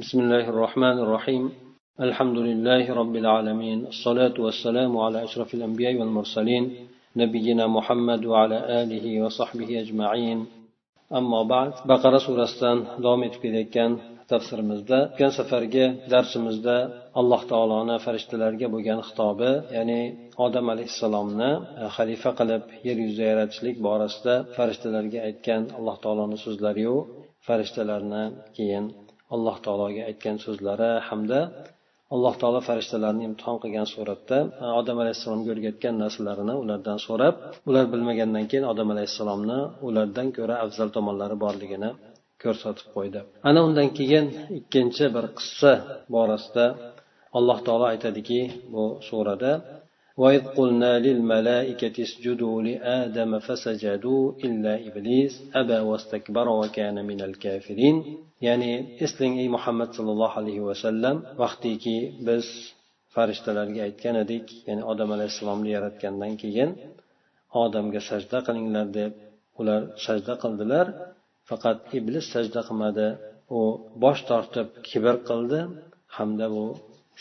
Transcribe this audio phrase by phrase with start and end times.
[0.00, 1.44] بسم الله الرحمن الرحيم
[2.00, 6.64] الحمد لله رب العالمين الصلاة والسلام على أشرف الأنبياء والمرسلين
[7.16, 10.38] نبينا محمد وعلى آله وصحبه أجمعين
[11.12, 12.48] أما بعد بقرة سورة
[13.04, 13.90] davom etib kelayotgan
[14.32, 16.76] tafsirimizda o'tgan safargi darsimizda
[17.20, 20.00] alloh taoloni farishtalarga bo'lgan xitobi ya'ni
[20.46, 21.50] odam alayhissalomni
[21.96, 26.96] xalifa qilib yer yuzida yaratishlik borasida farishtalarga aytgan alloh taoloni so'zlariyu
[27.46, 28.24] farishtalarni
[28.58, 28.86] keyin
[29.34, 31.40] alloh taologa aytgan so'zlari hamda
[32.14, 34.38] alloh taolo farishtalarni imtihon qilgan suratda
[34.80, 37.34] odam alayhissalomga o'rgatgan narsalarini ulardan so'rab
[37.68, 41.90] ular bilmagandan keyin odam alayhissalomni ulardan ko'ra afzal tomonlari borligini
[42.42, 43.20] ko'rsatib qo'ydi.
[43.48, 44.26] Ana undan keyin
[44.58, 45.72] ikkinchi bir qissa
[46.14, 46.64] borasida
[47.38, 48.40] alloh taolo aytadiki
[48.74, 49.52] bu surada
[50.23, 57.95] وإذ قلنا للملائكة اسجدوا لآدم فسجدوا إلا إبليس أبى واستكبر وكان من الكافرين
[58.45, 58.71] ya'ni
[59.05, 62.45] eslang ey muhammad sollallohu alayhi vasallam vaqtiki biz
[63.13, 66.69] farishtalarga aytgan edik ya'ni odam alayhissalomni yaratgandan keyin
[67.63, 69.11] odamga sajda qilinglar deb
[69.59, 70.85] ular sajda qildilar
[71.49, 73.07] faqat iblis sajda qilmadi
[73.57, 73.61] u
[74.03, 75.59] bosh tortib kibr qildi
[76.17, 76.65] hamda bu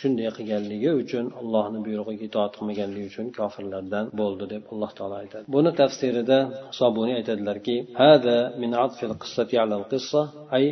[0.01, 5.71] shunday qilganligi uchun allohni buyrug'iga itoat qilmaganligi uchun kofirlardan bo'ldi deb alloh taolo aytadi buni
[5.81, 6.39] tafsirida
[6.79, 10.23] sobuniy aytadilarki هذا من عطف القصة على القصة
[10.57, 10.65] أي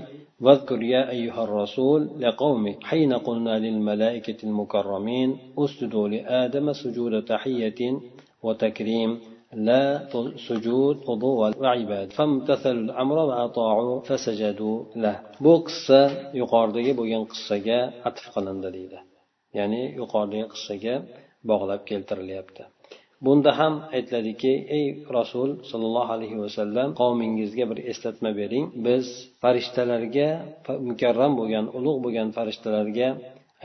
[0.44, 5.28] واذكر يا أيها الرسول لقومك حين قلنا للملائكة المكرمين
[5.64, 7.80] اسجدوا لآدم سجود تحية
[8.42, 9.10] وتكريم
[9.68, 9.84] لا
[10.48, 16.00] سجود خضوع وعباد فامتثلوا الأمر وأطاعوا فسجدوا له bu qissa
[16.40, 18.98] yuqoridagi bo'lgan qissaga atf qilindi deydi
[19.57, 20.95] Ya'ni yuqoridagi qissaga
[21.49, 22.63] bog'lab keltirilyapti.
[23.25, 24.85] Bunda ham aytiladiki ey
[25.17, 28.65] rasul sollallohu alayhi vasallam qavmingizga bir eslatma bering.
[28.87, 29.05] Biz
[29.41, 30.29] farishtalarga
[30.89, 33.07] mukarram bo'lgan ulug' bo'lgan farishtalarga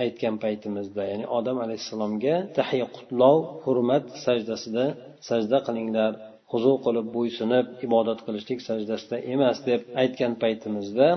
[0.02, 4.84] aytgan paytimizda ya'ni odam alayhissalomga tahiya qutlov hurmat sajdasida
[5.28, 6.12] sajda qilinglar
[6.54, 11.08] huzu qilib bo'ysunib ibodat qilishlik sajdasida emas deb aytgan paytimizda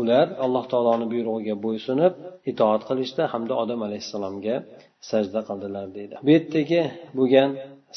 [0.00, 2.12] ular alloh taoloni buyrug'iga bo'ysunib
[2.50, 4.56] itoat qilishdi hamda odam alayhissalomga
[5.10, 6.14] sajda qildilar deydi.
[6.26, 6.82] Bu yerdagi
[7.18, 7.50] bo'lgan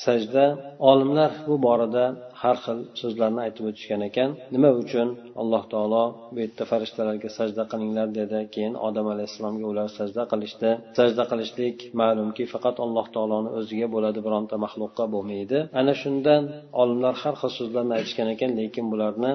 [0.06, 0.46] sajda.
[0.90, 2.06] Olimlar bu borada
[2.42, 4.30] har xil so'zlarni aytib o'tishgan ekan.
[4.56, 5.08] Nima uchun?
[5.42, 6.04] Alloh taolo
[6.34, 8.40] bu yerda farishtalarga sajda qilinglar dedi.
[8.54, 10.70] Keyin odam alayhissalomga ular sajda qilishdi.
[11.00, 15.58] Sajda qilishlik ma'lumki faqat alloh taoloni o'ziga bo'ladi bironta maxluqqa bo'lmaydi.
[15.80, 16.42] Ana shundan
[16.82, 19.32] olimlar har xil so'zlarni aytishgan ekan lekin bularni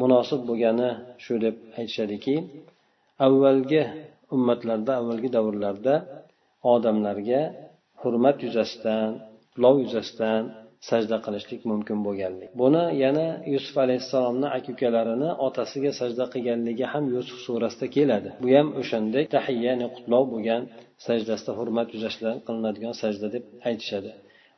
[0.00, 0.90] munosib bo'lgani
[1.24, 2.34] shu deb aytishadiki
[3.26, 3.82] avvalgi
[4.36, 5.94] ummatlarda avvalgi davrlarda
[6.74, 7.40] odamlarga
[8.02, 9.10] hurmat yuzasidan
[9.62, 10.42] lov yuzasidan
[10.88, 12.50] sajda qilishlik mumkin bo'lganlik.
[12.62, 18.28] Buni yana yusuf alayhissalomni aka ukalarini otasiga sajda qilganligi ham yusuf surasida keladi.
[18.42, 20.62] Bu ham o'shanday tahiya ya'ni qutlov bo'lgan
[21.06, 24.10] sajdasida hurmat yuzasidan qilinadigan sajda deb aytishadi.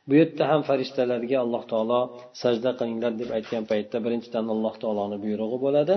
[0.07, 2.01] Bu yerda ham farishtalarga alloh taolo
[2.43, 5.95] sajda qilinglar deb aytgan paytda birinchidan alloh taoloni buyrug'i bo'ladi.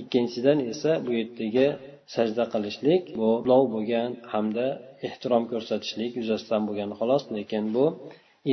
[0.00, 1.66] Ikkinchidan esa bu yerdagi
[2.14, 4.66] sajda qilishlik bu lov bo'lgan hamda
[5.08, 7.22] ehtirom ko'rsatishlik yuzasidan bo'lgan xolos.
[7.36, 7.84] Lekin bu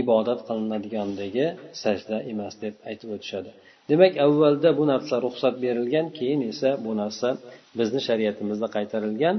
[0.01, 1.46] ibodat qilinadiganligi
[1.84, 3.51] sajda emas deb aytib o'tishadi.
[3.90, 7.29] Demak avvalda bu narsa ruxsat berilgan keyin esa bu narsa
[7.79, 9.35] bizni shariatimizda qaytarilgan.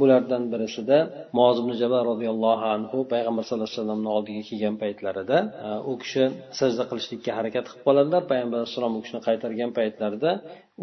[0.00, 0.98] Bulardan birisida
[1.40, 6.24] mozibni jabal roziyallohu anhu payg'ambar sallallohu alayhi vasallamni oldiga kelgan paytlarida e, u kishi
[6.60, 10.30] sajda qilishlikka harakat qilib qoladilar payg'ambar alayhissalom u kishini qaytargan paytlarida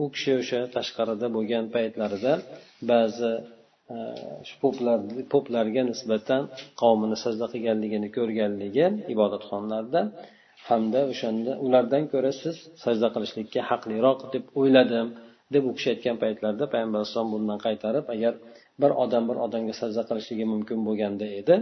[0.02, 2.34] u kishi o'sha tashqarida bo'lgan paytlarida
[2.92, 3.32] ba'zi
[4.48, 4.98] shu poplar
[5.34, 6.42] poplarga nisbatan
[6.82, 10.02] qavmini sajda qilganligini ko'rganligi ibodatxonalarda
[10.70, 15.08] hamda o'shanda ulardan ko'ra siz sajda qilishlikka haqliroq deb o'yladim
[15.54, 18.34] deb u kishi aytgan paytlarida payg'ambar alayhisalom bundan qaytarib agar
[18.82, 21.56] bir odam bir odamga sajda qilishligi mumkin bo'lganda edi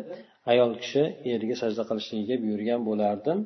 [0.52, 1.04] ayol kishi
[1.34, 3.40] eriga sajda qilishligiga buyurgan bo'lardim.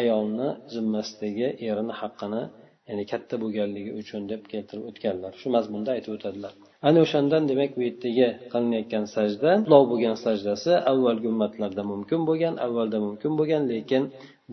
[0.00, 2.42] Ayolni zimmasidagi erini haqqini
[2.88, 5.32] ya'ni katta bo'lganligi uchun deb keltirib o'tganlar.
[5.40, 6.52] Shu mazmunda aytib o'tadilar.
[6.88, 12.98] Ana o'shandan demak bu yerdagi qilinayotgan sajda ulov bo'lgan sajdasi avvalgi ummatlarda mumkin bo'lgan avvalda
[13.06, 14.02] mumkin bo'lgan lekin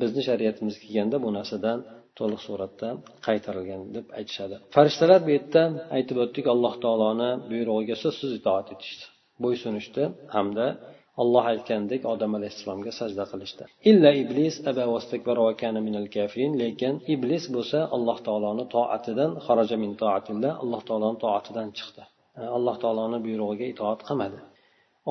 [0.01, 1.77] bizni shariatimiz kelganda bu narsadan
[2.19, 2.87] to'liq suratda
[3.27, 4.55] qaytarilgan deb aytishadi.
[4.75, 5.63] Farishtalar bu yerda
[5.97, 9.05] aytib o'tdik alloh taoloni buyrug'iga so'zsiz itoat etishdi.
[9.43, 10.03] Bo'ysunishdi
[10.35, 10.65] hamda
[11.21, 13.63] alloh aytgandek odam alayhissalomga sajda qilishdi.
[13.91, 14.55] Illa iblis
[16.63, 22.03] lekin iblis bo'lsa alloh taoloni toatidan xaraja min toatillah alloh taoloni toatidan chiqdi.
[22.57, 24.39] Alloh taoloni buyrug'iga itoat qilmadi.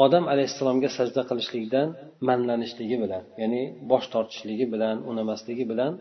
[0.04, 1.88] Odam alayhissalomga sajda qilishlikdan
[2.28, 5.92] manlanishligi bilan ya'ni bosh tortishligi bilan unamasligi bilan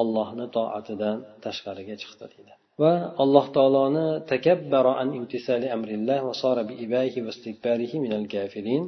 [0.00, 2.52] ollohni toatidan tashqariga chiqdi deydi.
[2.82, 2.92] Va
[3.22, 8.84] alloh taoloni takabbara an imtisali amrillah va sara bi ibaihi va istikbarihi minal kafirin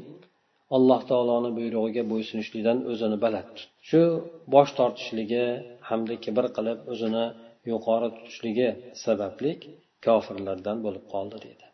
[0.77, 3.57] alloh taoloni buyrug'iga bo'ysunishlikdan o'zini baland
[3.89, 4.01] shu
[4.55, 5.45] bosh tortishligi
[5.89, 7.25] hamda kibr qilib o'zini
[7.71, 8.69] yuqori tutishligi
[9.05, 9.51] sababli
[10.07, 11.65] kofirlardan bo'lib qoldi deydi.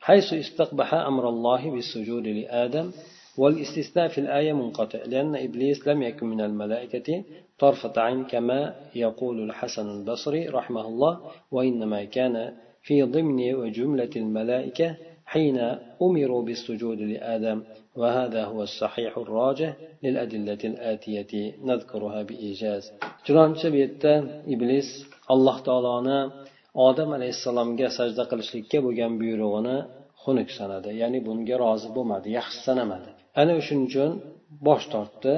[0.00, 2.90] حيث استقبح أمر الله بالسجود لآدم
[3.38, 7.24] والاستثناء في الآية منقطع لأن إبليس لم يكن من الملائكة
[7.58, 12.52] طرفة عين كما يقول الحسن البصري رحمه الله وإنما كان
[12.82, 14.96] في ضمن وجملة الملائكة
[15.26, 15.58] حين
[16.02, 17.62] أمروا بالسجود لآدم
[17.96, 22.92] وهذا هو الصحيح الراجح للأدلة الآتية نذكرها بإيجاز.
[23.28, 24.14] yerda
[24.46, 24.88] iblis
[25.28, 26.47] alloh taoloni
[26.86, 29.76] odam alayhissalomga sajda qilishlikka bo'lgan buyrug'ini
[30.22, 33.10] xunuk sanadi ya'ni bunga rozi bo'lmadi yaxshi sanamadi.
[33.40, 34.10] Ana shuning uchun
[34.66, 35.34] bosh tortdi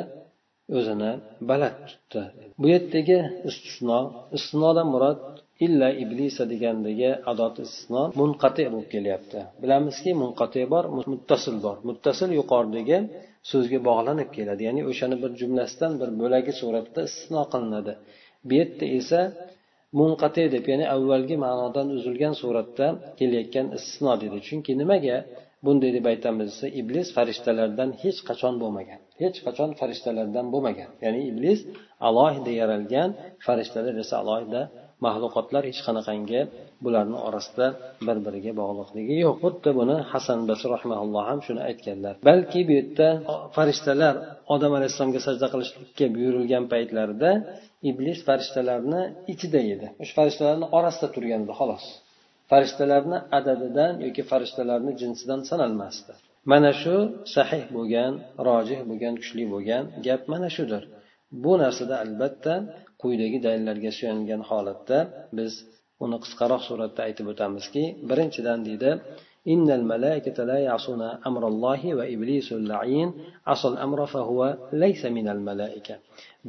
[0.78, 1.12] o'zini
[1.50, 2.22] baland tutdi.
[2.60, 3.18] Bu yerdagi
[3.50, 4.00] istisno
[4.36, 5.20] istisnodan murod
[5.66, 9.40] illa iblisa degandagi adot istisno munqati bo'lib kelyapti.
[9.62, 11.76] Bilamizki munqati bor muttasil bor.
[11.88, 12.98] Muttasil yuqoridagi
[13.50, 17.92] so'zga bog'lanib keladi ya'ni o'shani bir jumlasidan bir bo'lagi suratda istisno qilinadi.
[18.46, 19.20] Bu yerda esa
[19.98, 22.86] munqati deb ya'ni avvalgi ma'nodan uzilgan suratda
[23.18, 24.38] kelayotgan istisno dedi.
[24.48, 25.16] Chunki nimaga
[25.64, 26.46] bunday deb aytamiz?
[26.50, 29.00] Desa iblis farishtalardan hech qachon bo'lmagan.
[29.22, 30.90] Hech qachon farishtalardan bo'lmagan.
[31.04, 31.58] Ya'ni iblis
[32.08, 33.08] alohida yaralgan
[33.46, 34.62] farishtalar esa alohida
[35.04, 36.40] maxluqotlar hech qanaqangi
[36.84, 37.66] bularni orasida
[38.06, 39.36] bir biriga bog'liqligi yo'q.
[39.44, 42.14] Xuddi buni hasan basr rahmaulloh ham shuni aytganlar.
[42.28, 43.08] Balki bu yerda
[43.56, 44.14] farishtalar
[44.54, 47.30] odam alayhissalomga sajda qilishlikka buyurilgan paytlarida
[47.89, 49.01] iblis farishtalarni
[49.33, 51.85] ichida edi o'sha farishtalarni orasida turgan edi xolos
[52.51, 56.11] farishtalarni adadidan yoki farishtalarni jinsidan sanalmasdi
[56.51, 56.95] mana shu
[57.35, 58.13] sahih bo'lgan
[58.47, 60.83] rojih bo'lgan kuchli bo'lgan gap mana shudir
[61.43, 62.53] bu narsada albatta
[63.01, 64.97] quyidagi dalillarga suyangan holatda
[65.37, 65.51] biz
[66.03, 68.91] uni qisqaroq suratda aytib o'tamizki birinchidan deydi
[69.53, 73.09] إن الملائكة لا يعصون أمر الله وإبليس اللعين
[73.47, 75.95] عصى الأمر فهو ليس من الملائكة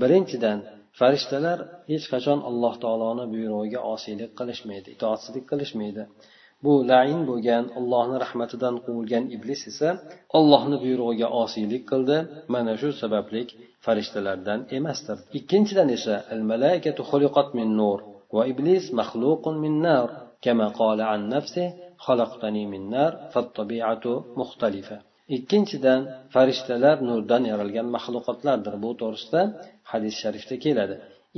[0.00, 0.58] birinchidan
[0.98, 1.58] farishtalar
[1.90, 6.02] hech qachon alloh taoloni buyrug'iga osiylik qilishmaydi itoatsizlik qilishmaydi
[6.64, 9.90] bu lain bo'lgan allohni rahmatidan quvilgan iblis esa
[10.38, 12.18] allohni buyrug'iga osiylik qildi
[12.54, 13.42] mana shu sababli
[13.84, 17.98] farishtalardan emasdir ikkinchidan esa al malaikatu xuliqat min nur
[18.36, 20.08] va iblis maxluqun min nar
[20.46, 21.66] كما قال عن نفسه
[22.06, 24.98] خلقتني من نار فالطبيعة مختلفة
[25.37, 26.01] Ikkinchidan
[26.33, 28.73] farishtalar nurdan yaralgan maxluqotlardir.
[28.83, 29.41] Bu to'g'risida
[29.91, 30.95] hadis sharifda keladi.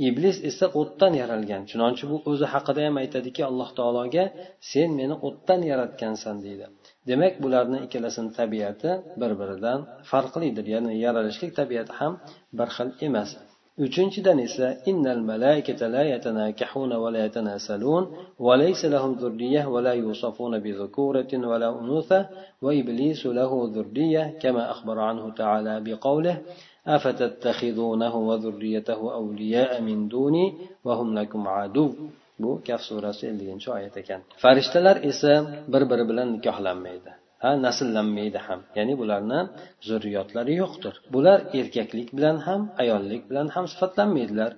[0.08, 1.62] Iblis esa o'tdan yaralgan.
[1.70, 4.24] Chunonchi bu o'zi haqida ham aytadiki alloh taologa
[4.72, 6.66] sen meni o'tdan yaratgansan deydi.
[7.10, 9.78] Demak bularni ikkalasini tabiati bir biridan
[10.10, 10.66] farqlidir.
[10.74, 12.12] Ya'ni yaralishlik tabiati ham
[12.58, 13.30] bir xil emas.
[13.78, 18.04] uchinchidan esa innal malaikata la yatanakahuna va la yatanasalun
[18.38, 22.30] va laysa lahum zurriyah va la yusafuna bi dhukuratin va la unutha
[22.62, 26.38] va iblisu lahu zurriyah kama akhbara anhu ta'ala bi qawlihi
[26.84, 30.54] afatattakhidunahu wa zurriyatahu awliya'a min duni
[30.84, 34.20] va hum lakum adu bu kaf surasi 50 oyat ekan.
[34.42, 37.23] Farishtalar esa bir biri bilan nikohlanmaydi.
[37.44, 38.60] Ha nasllanmaydi ham.
[38.78, 39.40] Ya'ni bularni
[39.88, 40.94] zurriyotlari yo'qdir.
[41.14, 44.52] Bular erkaklik bilan ham ayollik bilan ham sifatlanmaydilar.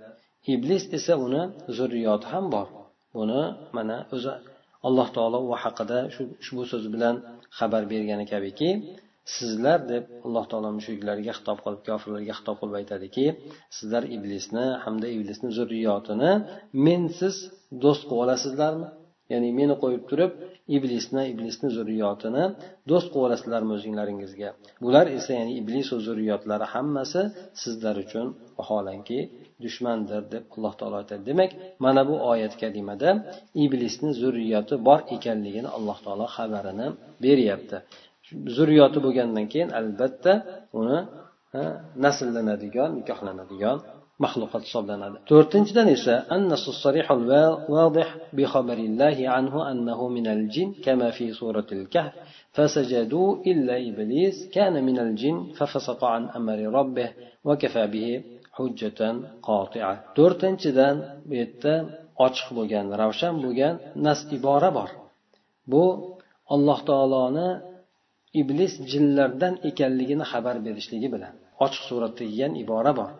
[0.54, 1.42] Iblis esa uni
[1.76, 2.68] zurriyoti ham bor.
[3.16, 3.42] Buni
[3.76, 4.32] mana o'zi
[4.88, 7.14] alloh taolo u haqida shu ushbu so'z bilan
[7.58, 8.70] xabar bergani kabiki
[9.36, 13.24] sizlar deb alloh taolo mushuklarga xitob qilib kofirlarga xitob qilib aytadiki
[13.76, 16.32] sizlar iblisni hamda iblisni zurriyotini
[16.86, 17.34] mensiz
[17.82, 18.88] do'st qilib olasizlarmi?
[19.32, 20.32] Ya'ni meni qo'yib turib
[20.76, 22.44] iblisni iblisni zurriyotini
[22.90, 24.48] do'st qilib olasizlarmi o'zinglaringizga
[24.84, 27.22] bular esa ya'ni iblis va zurriyotlari hammasi
[27.62, 28.26] sizlar uchun
[28.58, 29.18] vaholanki
[29.64, 31.22] dushmandir deb alloh taolo aytadi.
[31.30, 31.50] Demak
[31.84, 33.10] mana bu oyat kalimada
[33.64, 36.86] iblisni zurriyoti bor ekanligini alloh taolo xabarini
[37.24, 37.76] beryapti.
[38.56, 40.32] Zurriyoti bo'lgandan keyin albatta
[40.80, 40.98] uni
[42.04, 43.76] nasllanadigan nikohlanadigan
[44.24, 45.16] maxluqot hisoblanadi.
[45.30, 47.24] To'rtinchidan esa annasu sarihul
[47.74, 52.12] vodih bi xabarillahi anhu annahu minal jin kama fi suratil kahf
[52.56, 57.08] fasajadu illa iblis kana minal jin fafasaqa an amri rabbih
[57.46, 58.14] va kafa bihi
[58.58, 59.14] hujjatan
[59.48, 60.96] qotia to'rtinchidan
[61.28, 61.74] bu yerda
[62.26, 63.74] ochiq bo'lgan ravshan bo'lgan
[64.06, 64.90] nas ibora bor.
[65.72, 65.84] Bu
[66.54, 67.48] alloh taoloni
[68.40, 73.10] iblis jinlardan ekanligini xabar berishligi bilan ochiq suratda kelgan ibora bor.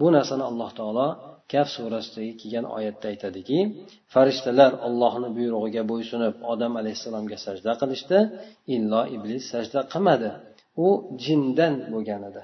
[0.00, 1.08] Bu narsani alloh taolo
[1.52, 3.58] kaf surasidagi kelgan oyatda aytadiki
[4.14, 8.18] farishtalar ollohni buyrug'iga bo'ysunib odam alayhissalomga sajda qilishdi
[8.74, 10.30] illo iblis sajda qilmadi.
[10.86, 10.88] U
[11.24, 12.42] jindan bo'lgan edi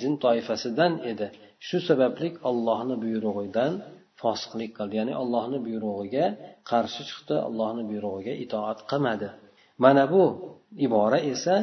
[0.00, 1.26] jin toifasidan edi.
[1.66, 3.72] Shu sababli ollohni buyrug'idan
[4.20, 6.26] fosiqlik qildi ya'ni allohni buyrug'iga
[6.70, 9.28] qarshi chiqdi allohni buyrug'iga itoat qilmadi.
[9.84, 10.24] Mana bu
[10.86, 11.54] ibora esa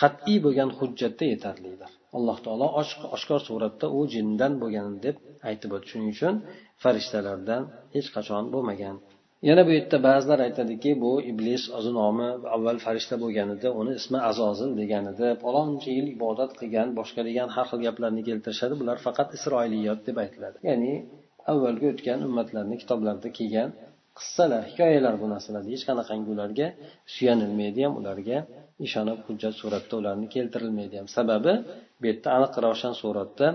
[0.00, 1.90] qat'iy bo'lgan hujjatda yetarlidir.
[2.16, 2.68] Alloh taolo
[3.16, 5.16] oshkor suratda u jindan bo'lgan deb
[5.50, 5.86] aytib o'tdi.
[5.90, 6.34] Shuning uchun
[6.82, 7.62] farishtalardan
[7.94, 8.96] hech qachon bo'lmagan.
[9.48, 14.18] Yana bu yerda ba'zilar aytadiki bu iblis o'zi nomi avval farishta bo'lgan edi uni ismi
[14.30, 18.74] azozil degan edi paloncha yil ibodat qilgan boshqa degan har xil gaplarni keltirishadi.
[18.80, 20.56] Bular faqat isroiliyot deb aytiladi.
[20.68, 20.92] Ya'ni
[21.52, 23.68] avvalgi o'tgan ummatlarni kitoblarida kelgan
[24.18, 26.66] qissalar hikoyalar bu narsalar hech qanaqangi ularga
[27.14, 28.38] suyanilmaydi ham ularga
[28.85, 31.53] ishonib hujjat suratda ularni keltirilmaydi ham sababi
[31.99, 33.47] bu yerda aniq ravshan suratda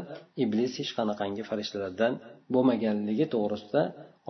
[0.44, 2.12] iblis hech qanaqangi farishtalardan
[2.54, 3.82] bo'lmaganligi to'g'risida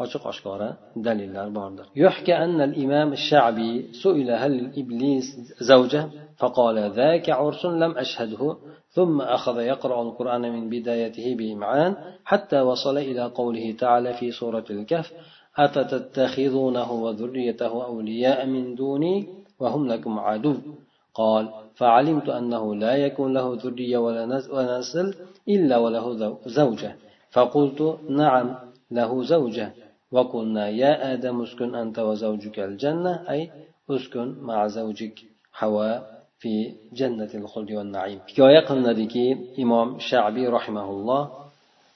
[0.03, 0.69] ochiq oshkora
[1.07, 3.73] dalillar bordir يحكى أن الإمام الشعبي
[4.05, 5.27] سئل هل إبليس
[5.71, 6.03] زوجة
[6.41, 8.43] فقال ذاك عرس لم أشهده
[8.97, 11.93] ثم أخذ يقرأ القرآن من بدايته بإمعان
[12.31, 15.13] حتى وصل إلى قوله تعالى في سورة الكهف
[15.59, 19.29] أفتتخذونه وذريته أولياء من دوني
[19.62, 20.56] وهم لكم عدو
[21.20, 21.46] قال
[21.80, 24.24] فعلمت أنه لا يكون له ذرية ولا
[24.80, 25.08] نسل
[25.56, 26.06] إلا وله
[26.60, 26.92] زوجة.
[27.36, 27.80] فقلت
[28.22, 28.48] نعم
[28.98, 29.68] له زوجة.
[30.16, 33.42] وقلنا يا آدم اسكن أنت وزوجك الجنة أي
[33.90, 35.16] اسكن مع زوجك
[35.60, 35.98] حواء
[36.42, 36.54] في
[37.00, 38.20] جنة الخلد والنعيم.
[38.30, 39.26] Hikoya qilinadiki
[39.64, 41.24] imom shabiy rahimaulloh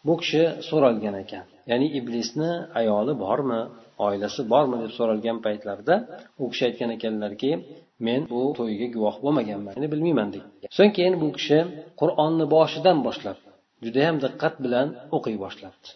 [0.05, 1.43] bu kishi so'ralgan ekan.
[1.69, 3.62] Ya'ni iblisni ayoli bormi?
[4.07, 5.95] Oilasi bormi deb so'ralgan paytlarida
[6.41, 7.51] u kishi aytgan ekanlarki
[8.07, 10.49] men bu to'yga guvoh bo'lmaganman ya'ni bilmayman degan.
[10.77, 11.59] So'ng keyin bu kishi
[12.01, 13.37] qur'onni boshidan boshlab
[13.85, 14.87] judayam diqqat bilan
[15.17, 15.89] o'qiy boshlabdi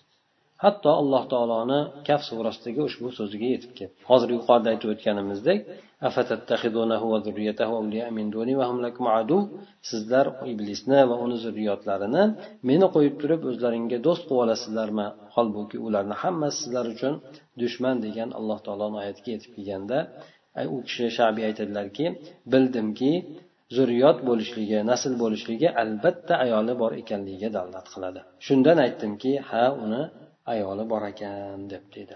[0.63, 3.93] hatto alloh taoloni kaf surasidagi ushbu so'ziga yetib keldi.
[4.09, 5.59] Hozir yuqorida aytib o'tganimizdek
[9.89, 12.23] sizlar iblisni va uni zurriyotlarini
[12.69, 15.07] meni qo'yib turib o'zlaringga do'st qilib olasizlarmi?
[15.35, 17.13] Holbuki ularni hammasi sizlar uchun
[17.61, 19.97] dushman degan alloh taoloni oyatiga yetib kelganda
[20.75, 22.05] u kishi shabiy aytadilarki
[22.51, 23.11] bildimki
[23.75, 28.19] zurriyot bo'lishligi nasl bo'lishligi albatta ayoli bor ekanligiga dalolat qiladi.
[28.45, 30.01] Shundan aytdimki ha uni
[30.53, 32.15] ayoli bor ekan deb dedi.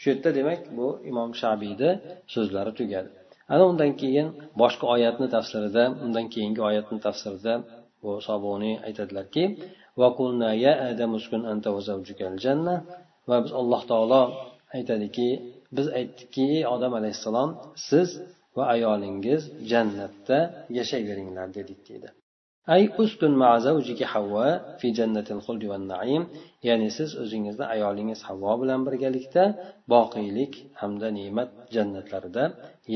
[0.00, 1.90] Shu yerda demak bu imom shabiyni
[2.34, 3.08] so'zlari tugadi.
[3.52, 4.28] Ana undan keyin
[4.60, 7.54] boshqa oyatni tafsirida undan keyingi oyatni tafsirida
[8.02, 9.44] bu sobuniy aytadilarki
[13.28, 14.22] va biz alloh taolo
[14.76, 15.28] aytadiki
[15.76, 17.50] biz aytdikki odam alayhissalom
[17.88, 18.08] siz
[18.56, 20.38] va ayolingiz jannatda
[20.78, 22.08] yashayveringlar dedik deydi.
[22.74, 24.46] Ay uskun ma'zavjiki havva
[24.80, 26.22] fi jannatil xuldi va naim.
[26.68, 29.44] Ya'ni siz o'zingizni ayolingiz havvo bilan birgalikda
[29.92, 32.44] boqiylik hamda ne'mat jannatlarida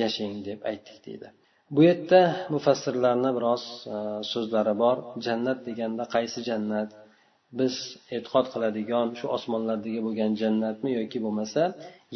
[0.00, 1.28] yashang deb aytdik deydi.
[1.74, 2.20] Bu yerda
[2.54, 3.96] mufassirlarni biroz e,
[4.32, 4.96] so'zlari bor.
[5.26, 6.88] Jannat deganda qaysi jannat?
[7.58, 7.74] Biz
[8.16, 11.62] e'tiqod qiladigan shu osmonlardagi bo'lgan jannatmi yoki bo'lmasa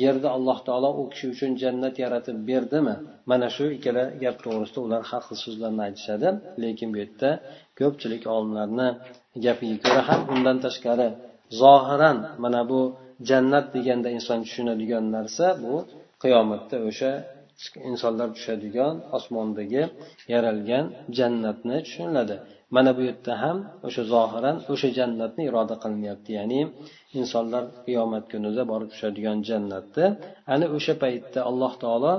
[0.05, 2.97] yerda alloh taolo u kishi uchun jannat yaratib berdimi?
[3.31, 6.29] Mana shu ikkala gap to'g'risida ular har xil so'zlarni aytishadi.
[6.62, 7.31] Lekin bu yerda
[7.81, 8.88] ko'pchilik olimlarni
[9.45, 11.09] gapiga ko'ra ham undan tashqari
[11.62, 12.81] zohiran mana bu
[13.29, 15.75] jannat deganda inson tushunadigan narsa bu
[16.23, 17.11] qiyomatda o'sha
[17.91, 19.83] insonlar tushadigan osmondagi
[20.35, 20.85] yaralgan
[21.19, 22.37] jannatni tushuniladi.
[22.75, 26.30] Mana bu yerda ham o'sha zohiran o'sha jannatni iroda qilinyapti.
[26.38, 26.61] Ya'ni
[27.21, 30.06] insonlar qiyomat kunida borib tushadigan jannatni
[30.54, 32.14] ana o'sha paytda alloh taolo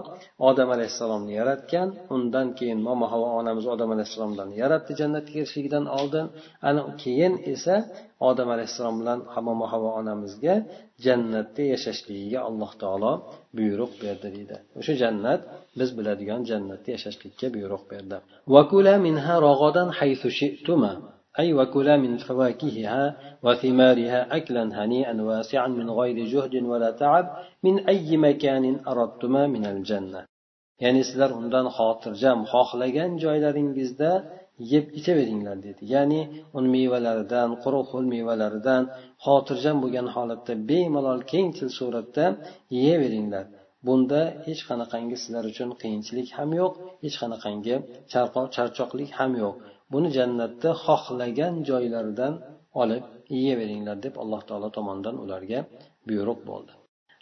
[0.49, 6.25] odam alayhissalomni yaratgan undan keyin momo havo onamiz odam alayhissalomdan yaratdi jannatga kirishligidan oldin.
[6.67, 7.75] Ana keyin esa
[8.29, 10.55] odam alayhissalom bilan momo havo onamizga
[11.05, 13.11] jannatda yashashligiga alloh taolo
[13.57, 14.57] buyruq berdi deydi.
[14.79, 15.41] O'sha jannat
[15.79, 18.17] biz biladigan jannatda yashashlikka buyruq berdi.
[21.38, 23.02] أي وكلا من فواكهها
[23.42, 27.26] وثمارها أكلا هنيئا واسعا من غير جهد ولا تعب
[27.64, 30.22] من أي مكان أردتما من الجنة
[30.84, 34.10] ya'ni sizlar undan xotirjam xohlagan joylaringizda
[34.72, 36.20] yeb ichaveringlar dedi ya'ni
[36.56, 38.82] uni mevalaridan quruq ho'l mevalaridan
[39.24, 42.24] xotirjam bo'lgan holatda bemalol kengchil suratda
[42.76, 43.44] yeyaveringlar
[43.86, 46.72] bunda hech qanaqangi sizlar uchun qiyinchilik ham yo'q
[47.04, 47.74] hech qanaqangi
[48.56, 49.54] charchoqlik ham yo'q
[49.93, 52.33] Buni jannatda xohlagan joylaridan
[52.81, 53.03] olib
[53.35, 55.59] yeyaveringlar deb alloh taolo tomonidan ularga
[56.07, 56.73] buyruq bo'ldi.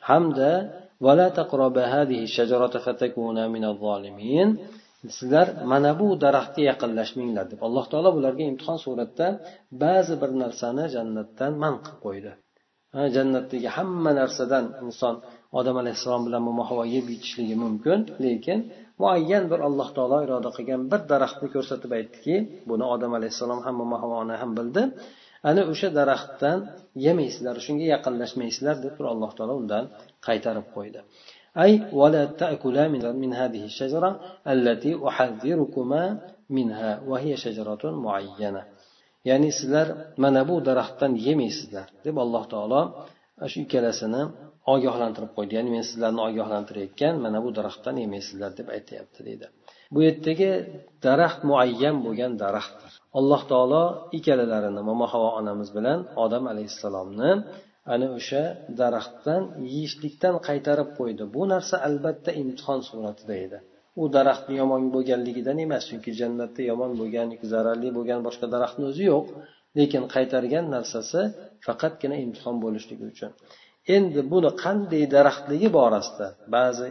[0.09, 0.51] Hamda
[5.17, 9.27] sizlar mana bu daraxtga yaqinlashmanglar deb alloh taolo bularga imtihon suratda
[9.83, 12.31] ba'zi bir narsani jannatdan man qilib qo'ydi.
[13.15, 15.15] Jannatdagi hamma narsadan inson
[15.59, 18.59] odam alayhissalom bilan muhavo yeb yetishligi mumkin lekin
[19.02, 22.34] muayyan bir alloh taolo iroda qilgan bir daraxtni ko'rsatib aytdiki
[22.70, 24.82] buni odam alayhissalom ham havoni ham bildi
[25.50, 26.58] ana o'sha daraxtdan
[27.06, 29.84] yemaysizlar shunga yaqinlashmaysizlar deb turib alloh taolo undan
[30.26, 31.02] qaytarib qo'ydi
[31.64, 34.10] أي ولا تأكلا من, من هذه الشجرة
[34.54, 36.02] التي أحذركما
[36.56, 38.62] منها وهي شجرة معينة
[39.28, 39.88] ya'ni sizlar
[40.22, 42.80] mana bu daraxtdan yemaysizlar deb alloh taolo
[43.50, 44.22] shu ikkalasini
[44.73, 45.53] ogohlantirib qo'ydi.
[45.57, 49.47] Ya'ni men sizlarni ogohlantirayotgan mana bu daraxtdan yemaysizlar deb aytyapti deydi.
[49.93, 50.49] Bu yerdagi
[51.05, 52.91] daraxt muayyan bo'lgan daraxtdir.
[53.19, 53.83] Alloh taolo
[54.17, 57.31] ikkalalarini momo havo onamiz bilan odam alayhissalomni
[57.93, 58.43] ana o'sha
[58.81, 59.43] daraxtdan
[59.73, 61.23] yeyishlikdan qaytarib qo'ydi.
[61.35, 63.59] Bu narsa albatta imtihon suratida edi.
[64.01, 69.25] U daraxtni yomon bo'lganligidan emas chunki jannatda yomon bo'lgan zararli bo'lgan boshqa daraxtni o'zi yo'q.
[69.79, 71.21] Lekin qaytargan narsasi
[71.65, 73.31] faqatgina imtihon bo'lishligi uchun.
[73.95, 76.89] Endi buni qanday daraxtligi borasida ba'zi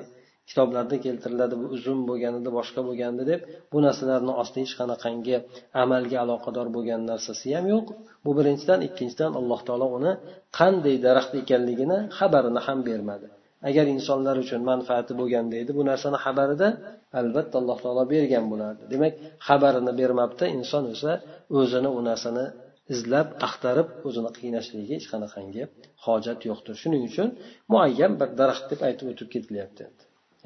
[0.49, 3.41] kitoblarda keltiriladi bu uzum bo'lganida boshqa bo'lgandi deb
[3.73, 5.37] bu narsalarni ostida hech qanaqangi
[5.83, 7.87] amalga aloqador bo'lgan narsasi ham yo'q.
[8.25, 10.13] Bu birinchidan ikkinchidan alloh taolo uni
[10.59, 13.29] qanday daraxt ekanligini xabarini ham bermadi.
[13.69, 16.69] Agar insonlar uchun manfaati bo'lganda edi bu narsani xabarida
[17.21, 18.83] albatta alloh taolo bergan bo'lardi.
[18.93, 19.13] Demak
[19.49, 21.13] xabarini bermabdi inson esa
[21.59, 22.45] o'zini u narsani
[22.95, 25.63] izlab axtarib o'zini qiynashligiga hech qanaqangi
[26.07, 26.75] hojat yo'qdir.
[26.83, 27.29] Shuning uchun
[27.73, 29.85] muayyan bir daraxt deb aytib o'tib ketilyapti.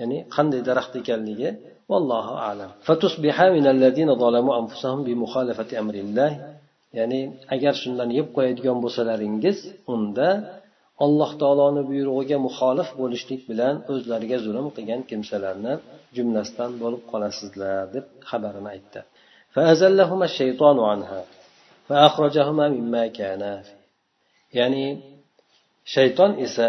[0.01, 1.49] Ya'ni qanday daraxt ekanligi
[1.93, 2.71] vallohu alam.
[6.99, 7.21] Ya'ni
[7.55, 9.59] agar shundan yeb qo'yadigan bo'lsalaringiz
[9.95, 10.29] unda
[11.05, 15.75] alloh taoloni buyrug'iga muxolif bo'lishlik bilan o'zlariga zulm qilgan kimsalarni
[16.17, 19.01] jumlasidan bo'lib qolasizlar deb xabarini aytdi.
[24.59, 24.85] Ya'ni
[25.95, 26.67] shayton esa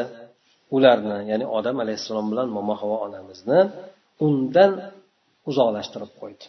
[0.75, 3.59] ularni ya'ni odam alayhissalom bilan momo havo onamizni
[4.25, 4.71] undan
[5.49, 6.45] uzoqlashtirib qo'ydi.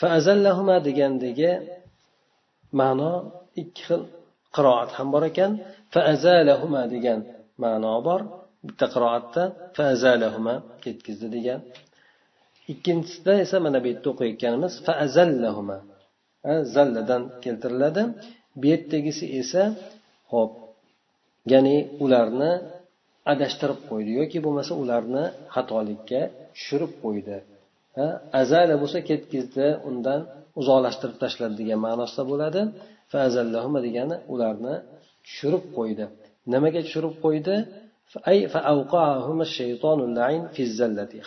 [0.00, 1.50] faazallahuma degandagi
[2.80, 3.12] ma'no
[3.62, 4.02] ikki xil
[4.56, 5.52] qiroat ham bor ekan.
[5.94, 7.18] faazalahuma degan
[7.62, 8.20] ma'no bor.
[8.66, 9.42] Bitta qiroatda
[9.76, 10.54] faazalahuma
[10.84, 11.60] ketkizdi degan.
[12.72, 15.78] Ikkinchisida esa mana bu yerda o'qiyotganimiz faazallahuma
[16.74, 18.02] zalladan keltiriladi.
[18.60, 19.62] Bu yerdagisi esa
[20.32, 20.52] ho'p
[21.52, 22.52] ya'ni ularni
[23.32, 26.20] adashtirib qo'ydi yoki bo'lmasa ularni xatolikka
[26.56, 27.36] tushirib qo'ydi.
[28.40, 30.20] Azala bo'lsa ketkizdi undan
[30.60, 32.60] uzoqlashtirib tashladi degan ma'nosida bo'ladi.
[33.12, 34.74] Fazallahuma degani ularni
[35.26, 36.04] tushirib qo'ydi.
[36.52, 37.54] Nimaga tushirib qo'ydi?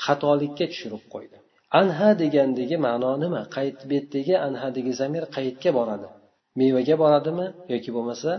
[0.06, 1.38] Xatolikka tushirib qo'ydi.
[1.80, 3.42] Anha degandagi ma'no nima?
[3.56, 6.08] Qayt betdagi anhadagi zamir qaytga boradi.
[6.60, 8.32] Mevaga boradimi yoki bo'lmasa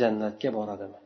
[0.00, 0.98] jannatga boradimi?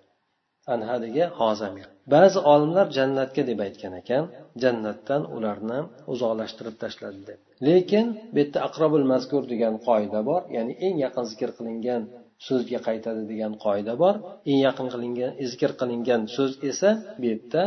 [0.74, 1.86] Anhadagi hozamir.
[2.14, 4.24] Ba'zi olimlar jannatga deb aytgan ekan
[4.62, 5.80] jannatdan ularni
[6.12, 7.38] uzoqlashtirib tashladi deb.
[7.68, 12.02] Lekin bu yerda aqrobul mazkur degan qoida bor ya'ni eng yaqin zikr qilingan
[12.46, 14.14] so'zga qaytadi degan qoida bor.
[14.50, 17.62] Eng yaqin qilingan zikr qilingan so'z esa bu yerda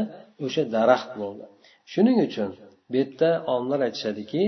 [0.46, 1.46] o'sha daraxt bo'ldi.
[1.92, 2.50] Shuning uchun
[2.92, 4.44] bu yerda olimlar aytishadiki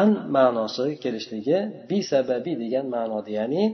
[0.00, 3.64] an ma'nosi kelishligi bi sababi degan ma'noda ya'ni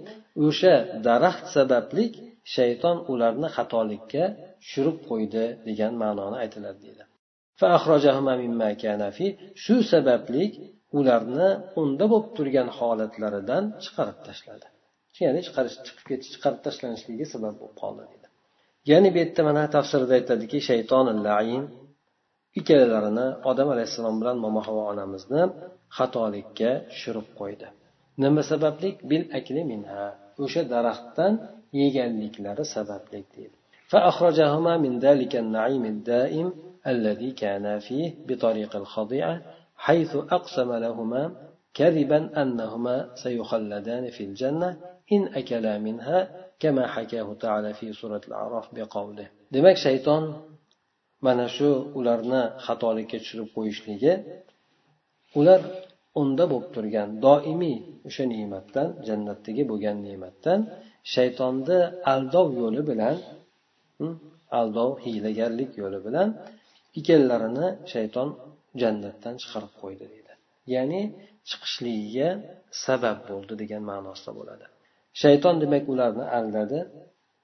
[0.46, 0.74] o'sha
[1.06, 2.12] daraxt sabablik
[2.56, 4.24] shayton ularni xatolikka
[4.62, 7.04] tushirib qo'ydi degan ma'noni aytiladi deydi
[9.64, 10.44] shu sababli
[10.98, 11.48] ularni
[11.82, 14.66] unda bo'lib turgan holatlaridan chiqarib tashladi.
[15.24, 18.22] Ya'ni chiqarish chiqib ketish chiqarib tashlanishligi sabab bo'lib qoldi deydi
[18.90, 21.62] ya'ni bu yerda mana tafsirda aytadiki shayton lain
[22.59, 25.41] ikkalalarini odam alayhissalom bilan momo havo onamizni
[25.97, 27.67] xatolikka tushirib qo'ydi
[28.23, 30.03] nima sababli bil akli minha
[30.43, 31.33] o'sha daraxtdan
[31.81, 33.57] yeganliklari sababli deydi
[33.91, 36.47] فأخرجهما من ذلك النعيم الدائم
[36.93, 39.41] الذي كان فيه بطريق الخضيعة
[39.75, 41.31] حيث أقسم لهما
[41.73, 44.69] كذبا أنهما سيخلدان في الجنة
[45.11, 50.23] إن أكلا منها كما حكاه تعالى في سورة الأعراف بقوله demak shayton
[51.26, 54.12] mana shu ularni xatolikka tushirib qo'yishligi
[55.38, 55.60] ular
[56.20, 57.76] unda bo'lib turgan doimiy
[58.08, 60.60] o'sha ne'matdan jannatdagi bo'lgan ne'matdan
[61.14, 61.78] shaytonni
[62.14, 63.16] aldov yo'li bilan
[64.60, 66.28] aldov hiylagarlik yo'li bilan
[66.98, 68.28] ikkallarini shayton
[68.82, 70.32] jannatdan chiqarib qo'ydi deydi
[70.74, 71.02] ya'ni
[71.48, 72.28] chiqishligiga
[72.84, 74.66] sabab bo'ldi degan ma'nosida bo'ladi.
[75.22, 76.78] Shayton demak ularni aldadi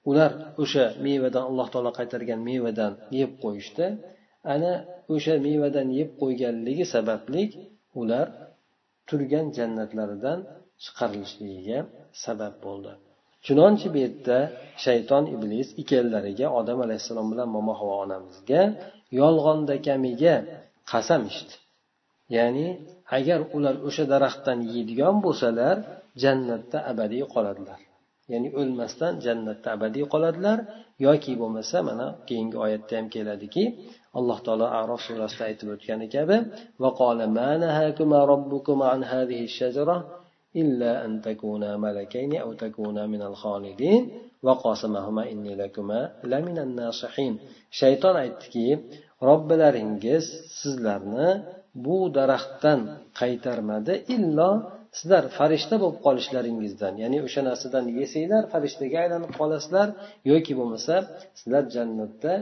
[0.09, 0.31] ular
[0.63, 3.85] o'sha mevadan alloh taolo qaytargan mevadan yeb qo'yishdi.
[4.53, 4.73] Ana
[5.13, 7.43] o'sha mevadan yeb qo'yganligi sababli
[8.01, 8.27] ular
[9.09, 10.39] turgan jannatlaridan
[10.83, 11.79] chiqarilishligiga
[12.23, 12.91] sabab bo'ldi.
[13.45, 14.37] Chunonchi bu yerda
[14.85, 18.61] shayton iblis ikkalalariga odam alayhissalom bilan momo havo onamizga
[19.19, 20.35] yolg'ondakamiga
[20.91, 21.53] qasam ichdi.
[22.35, 22.67] Ya'ni
[23.17, 25.75] agar ular o'sha daraxtdan yeydigan bo'lsalar
[26.23, 27.79] jannatda abadiy qoladilar.
[28.32, 30.58] ya'ni o'lmasdan jannatda abadiy qoladilar
[31.06, 33.64] yoki bo'lmasa mana keyingi oyatda ham keladiki
[34.18, 36.36] alloh taolo arof surasida aytib o'tgani kabi
[40.62, 44.02] إلا أن تكونا ملكين أو تكونا من الخالدين
[44.42, 47.34] وقاسمهما إني لكما لمن الناصحين
[47.80, 48.66] shayton aytdiki
[49.28, 50.24] robbilaringiz
[50.60, 51.30] sizlarni
[51.84, 52.80] bu daraxtdan
[53.20, 54.50] qaytarmadi illo
[54.97, 59.87] sizlar farishta bo'lib qolishlaringizdan ya'ni o'sha narsadan yesanglar farishtaga aylanib qolasizlar
[60.31, 60.95] yoki bo'lmasa
[61.39, 62.33] sizlar jannatda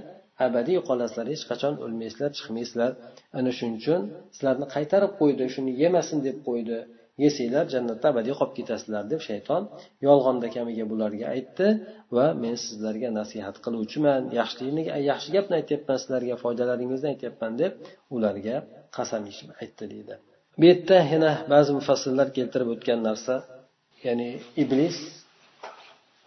[0.45, 2.91] abadiy qolasizlar hech qachon o'lmaysizlar chiqmaysizlar.
[3.37, 4.01] Ana shuning uchun
[4.35, 6.77] sizlarni qaytarib qo'ydi shuni yemasin deb qo'ydi
[7.23, 9.63] yesanglar jannatda abadiy qolib ketasizlar deb shayton
[10.07, 11.67] yolg'onda kamiga bularga aytdi
[12.15, 14.21] va men sizlarga nasihat qiluvchiman.
[14.39, 17.71] Yaxshilikni yaxshi gapni aytyapman sizlarga foydalaringizni aytyapman deb
[18.15, 18.55] ularga
[18.97, 20.15] qasam ichib aytdi deydi.
[20.57, 23.35] Bu yerda yana ba'zi mufassillar keltirib o'tgan narsa
[24.05, 24.29] ya'ni
[24.63, 24.97] iblis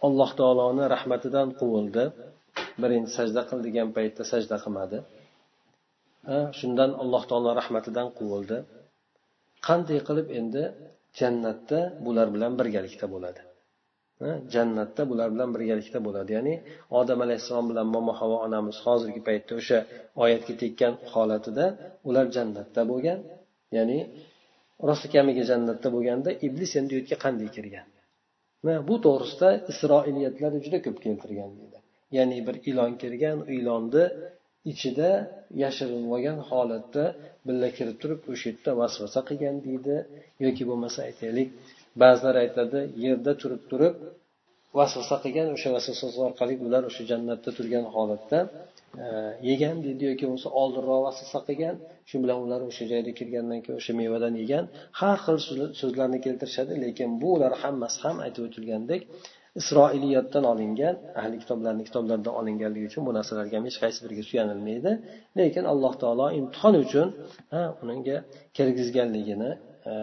[0.07, 2.03] alloh taoloni rahmatidan quvildi
[2.81, 4.97] birinchi sajda qil degan paytda sajda qilmadi.
[6.59, 8.57] Shundan alloh taolo rahmatidan quvildi
[9.67, 10.63] qanday qilib endi
[11.19, 13.41] jannatda bular bilan birgalikda bo'ladi?
[14.53, 16.29] Jannatda bular bilan birgalikda bo'ladi.
[16.37, 16.55] Ya'ni
[16.99, 19.79] odam alayhissalom bilan momo havo onamiz hozirgi paytda o'sha
[20.23, 21.65] oyatga tekkan holatida
[22.09, 23.19] ular jannatda bo'lgan.
[23.77, 23.99] Ya'ni
[24.87, 27.87] rosti kamiga jannatda bo'lganda iblis endi u yerga qanday kirgan?
[28.87, 31.77] Bu to'g'risida isroiliyatlar juda ko'p keltirgan deydi.
[32.17, 34.05] Ya'ni bir ilon kirgan ilonni
[34.71, 35.09] ichida
[35.63, 37.03] yashirinib olgan holatda
[37.47, 39.95] birga kirib turib o'sha yerda vasvasa qilgan deydi.
[40.45, 41.49] Yoki bo'lmasa aytaylik
[42.01, 43.95] ba'zilar aytadi yerda turib turib
[44.79, 48.39] vasvasa qilgan o'sha vasvasasi orqali ular o'sha jannatda turgan holatda
[49.49, 51.75] yegan deydi yoki bo'lmasa oldinroq vasvasa qilgan
[52.09, 54.65] shu bilan ular o'sha joyga kirgandan keyin o'sha mevadan yegan
[54.99, 55.37] har xil
[55.81, 59.01] so'zlarni keltirishadi lekin bular hammasi ham aytib o'tilgandek
[59.59, 64.91] isroiliyatdan olingan ahli kitoblarni kitoblaridan olinganligi uchun bu narsalarga hech qaysi biriga suyanilmaydi
[65.39, 67.07] lekin alloh taolo imtihon uchun
[67.93, 68.17] unga
[68.57, 69.51] kirgizganligini
[69.91, 69.93] e,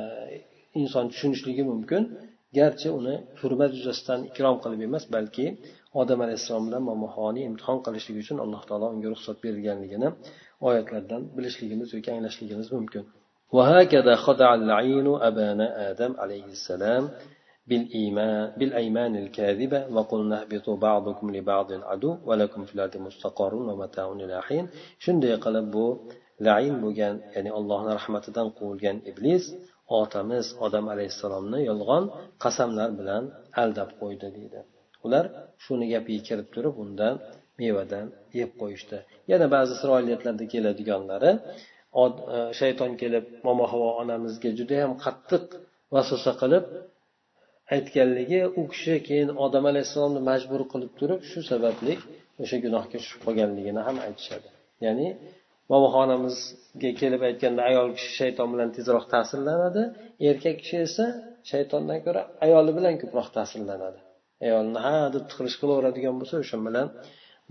[0.80, 2.02] inson tushunishligi mumkin
[2.58, 5.46] garchi uni hurmat yuzasidan ikrom qilib emas balki
[6.01, 10.07] odam alayhissalom bilan momohoni imtihon qilishlik uchun alloh taolo unga ruxsat berilganligini
[10.67, 13.05] oyatlardan bilishligimiz yoki anglashligimiz mumkin
[13.57, 17.03] وهكذا خدع اللعين أبانا آدم عليه السلام
[17.69, 24.65] بالإيمان بالأيمان الكاذبة وقلنا اهبطوا بعضكم لبعض عدو ولكم في الأرض مستقر ومتاع إلى حين
[25.03, 25.85] shunday qilib bu
[26.47, 29.43] lain bo'lgan ya'ni allohni rahmatidan quvilgan iblis
[30.01, 32.03] otamiz odam alayhissalomni yolg'on
[32.43, 33.23] qasamlar bilan
[33.61, 34.59] aldab qo'ydi deydi
[35.06, 35.24] Ular
[35.64, 37.14] shuni gapiga kirib turib undan
[37.60, 38.06] mevadan
[38.40, 38.98] yeb qo'yishdi.
[39.32, 41.32] Yana ba'zi isroiliyatlarda keladiganlari
[42.02, 42.04] e,
[42.60, 45.44] shayton kelib momo havo onamizga judayam qattiq
[45.94, 46.64] vasvasa qilib
[47.74, 51.94] aytganligi u kishi keyin odam alayhissalomni majbur qilib turib shu sababli
[52.42, 54.48] o'sha gunohga tushib qolganligini ham aytishadi.
[54.86, 55.06] Ya'ni
[55.72, 59.82] momoxonamizga kelib aytganda ayol kishi shayton bilan tezroq ta'sirlanadi
[60.30, 61.06] erkak kishi esa
[61.50, 63.98] shaytondan ko'ra ayoli bilan ko'proq ta'sirlanadi.
[64.46, 66.88] Ayolni ha deb tiqilish qilaveradigan bo'lsa o'sha bilan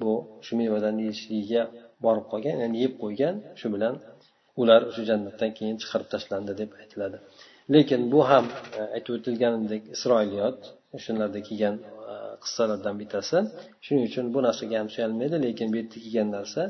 [0.02, 0.12] bu
[0.46, 1.64] shu mevadan yeyishligiga
[2.06, 3.94] borib qolgan ya'ni yeb qo'ygan shu bilan
[4.62, 7.18] ular o'sha jannatdan keyin chiqarib tashlandi deb aytiladi.
[7.76, 8.46] Lekin bu ham
[8.78, 10.60] e, aytib o'tilganidek isroiliyot
[10.98, 11.76] o'shalarda kelgan
[12.12, 13.38] e, qissalardan bittasi.
[13.86, 16.62] Shuning uchun bu narsaga ham suyanmaydi lekin bu yerda kelgan narsa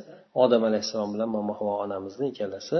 [0.44, 2.78] odam alayhissalom bilan momo havo onamizni ikkalasi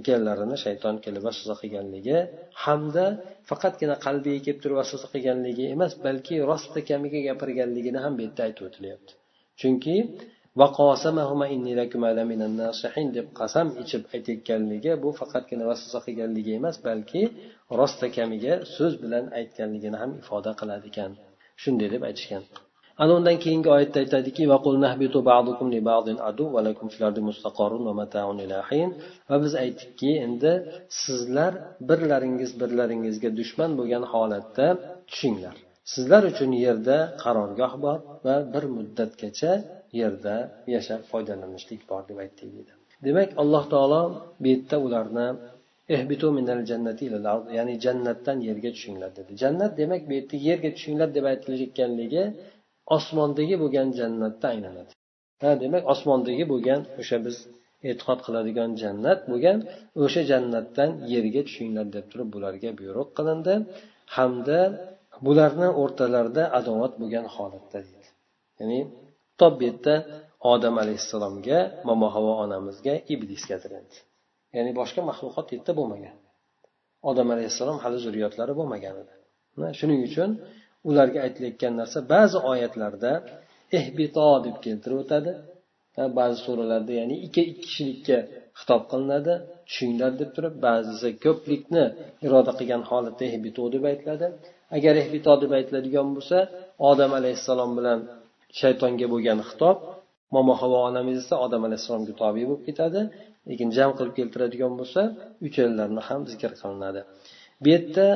[0.00, 2.18] ekanlarini shayton kelib vasvasa qilganligi
[2.64, 3.04] hamda
[3.50, 8.64] faqatgina qalbiga kelib turib vasvasa qilganligi emas balki rosta kamiga gapirganligini ham bu yerda aytib
[8.68, 9.12] o'tilyapti.
[9.60, 9.96] Chunki
[13.16, 17.22] deb qasam ichib aytayotganligi bu faqatgina vasvasa qilganligi emas balki
[17.78, 21.12] rosta kamiga so'z bilan aytganligini ham ifoda qiladi ekan.
[21.62, 22.42] Shunday deb aytishgan.
[23.02, 24.42] Ana undan keyingi oyatda aytadiki
[29.30, 30.52] va biz aytdikki endi
[31.04, 31.52] sizlar
[31.88, 34.66] birlaringiz birlaringizga dushman bo'lgan holatda
[35.10, 35.56] tushinglar.
[35.92, 39.52] Sizlar uchun yerda qarorgoh bor va bir muddatgacha
[40.00, 40.34] yerda
[40.74, 42.72] yashab foydalanishlik bor deb aytdik deydi
[43.06, 44.02] demak alloh taolo
[44.42, 45.28] bu yerda ularni
[47.56, 49.32] ya'ni jannatdan yerga tushinglar dedi.
[49.42, 52.22] Jannat demak bu yerda yerga tushinglar deb aytilayotganligi
[52.96, 54.92] osmondagi bo'lgan jannatda aylanadi.
[55.42, 57.36] Ha demak osmondagi bo'lgan o'sha biz
[57.90, 59.58] e'tiqod qiladigan jannat bo'lgan
[60.04, 63.54] o'sha jannatdan yerga tushinglar deb turib bularga buyruq qilindi.
[64.16, 64.60] Hamda
[65.26, 68.08] bularni o'rtalarida adovat bo'lgan holatda deydi.
[68.60, 68.80] Ya'ni
[69.40, 69.94] top bu yerda
[70.52, 73.96] odam alayhissalomga momo havo onamizga iblis endi
[74.56, 76.16] ya'ni boshqa maxluqot yerda bo'lmagan.
[77.10, 79.14] Odam alayhissalom hali zurriyotlari bo'lmagan edi
[79.78, 80.30] shuning uchun
[80.88, 83.12] ularga aytilayotgan narsa ba'zi oyatlarda
[83.78, 85.32] ehbito deb keltirib o'tadi.
[86.18, 88.18] Ba'zi suralarda ya'ni ikki kishilikka
[88.58, 89.34] xitob qilinadi
[89.68, 91.84] tushinglar deb turib ba'zisi ko'plikni
[92.26, 94.26] iroda qilgan holatda ehbito deb aytiladi.
[94.76, 96.38] Agar ehbito deb aytiladigan bo'lsa
[96.90, 97.98] odam alayhissalom bilan
[98.60, 99.76] shaytonga bo'lgan xitob
[100.34, 103.00] momo havo onamiz esa odam alayhissalomga tobe bo'lib ketadi.
[103.48, 105.02] Lekin jam qilib keltiradigan bo'lsa
[105.46, 107.00] uchalarini ham zikr qilinadi.
[107.62, 108.06] Bu yerda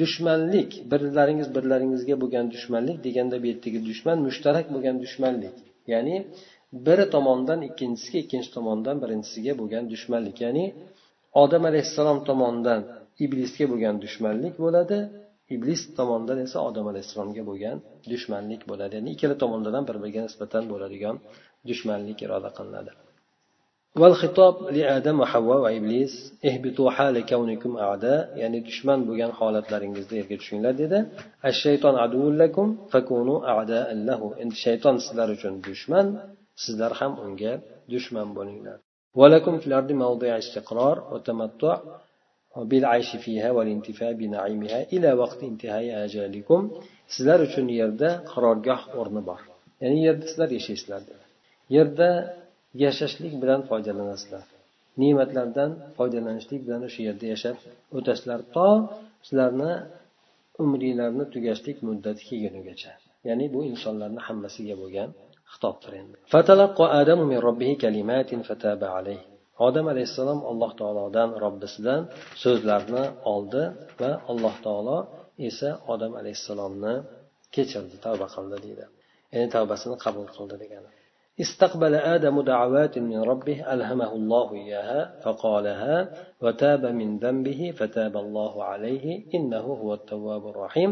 [0.00, 5.56] dushmanlik birlaringiz birlaringizga bo'lgan dushmanlik deganda bu yerdagi dushman mushtarak bo'lgan dushmanlik.
[5.92, 6.16] Ya'ni
[6.86, 10.36] biri tomondan ikkinchisiga ikkinchi tomondan birinchisiga bo'lgan dushmanlik.
[10.46, 10.64] Ya'ni
[11.42, 12.80] odam alayhissalom tomonidan
[13.24, 14.98] iblisga bo'lgan dushmanlik bo'ladi
[15.54, 17.76] iblis tomonidan esa odam alayhissalomga bo'lgan
[18.12, 18.92] dushmanlik bo'ladi.
[18.98, 21.16] Ya'ni ikkala tomondan ham bir biriga nisbatan bo'ladigan
[21.68, 22.92] dushmanlik iroda qilinadi.
[23.95, 30.73] والخطاب لآدم وحواء وإبليس اهبطوا حال كونكم أعداء يعني دشمن بوغان حالات لارنجز ديرك tushinglar
[30.81, 30.99] dedi
[31.45, 36.07] الشيطان عدو لكم فكونوا أعداء له إن الشيطان sizlar uchun dushman
[36.55, 37.53] sizlar ham unga
[37.89, 38.79] dushman bo'linglar
[39.15, 41.79] ولكم في الأرض موضع استقرار وتمتع
[42.57, 46.71] بالعيش فيها والانتفاع بنعيمها إلى وقت انتهاء أجالكم
[47.07, 49.41] sizlar uchun yerda qarorgoh o'rni bor
[49.81, 51.01] ya'ni yerda sizlar yashaysizlar
[51.75, 52.09] yerda
[52.82, 54.44] yashashlik bilan foydalanasizlar.
[55.02, 57.56] Ne'matlardan foydalanishlik bilan o'sha yerda yashab
[57.98, 58.40] o'tasizlar.
[58.54, 58.68] To
[59.26, 59.72] sizlarni
[60.62, 62.92] umringlarni tugashlik muddati kelgunigacha.
[63.28, 65.08] Ya'ni bu insonlarni hammasiga bo'lgan
[65.52, 66.16] xitobdir endi.
[69.66, 72.02] Odam alayhissalom alloh taolodan robbisidan
[72.42, 73.62] so'zlarni oldi
[74.00, 74.98] va alloh taolo
[75.48, 76.94] esa odam alayhissalomni
[77.54, 78.84] kechirdi tavba qildi deydi.
[79.34, 80.90] Ya'ni tavbasini qabul qildi degani.
[81.43, 85.95] استقبل آدم دعوات من ربه ألهمه الله إياها فقالها
[86.43, 90.91] وتاب من ذنبه فتاب الله عليه إنه هو التواب الرحيم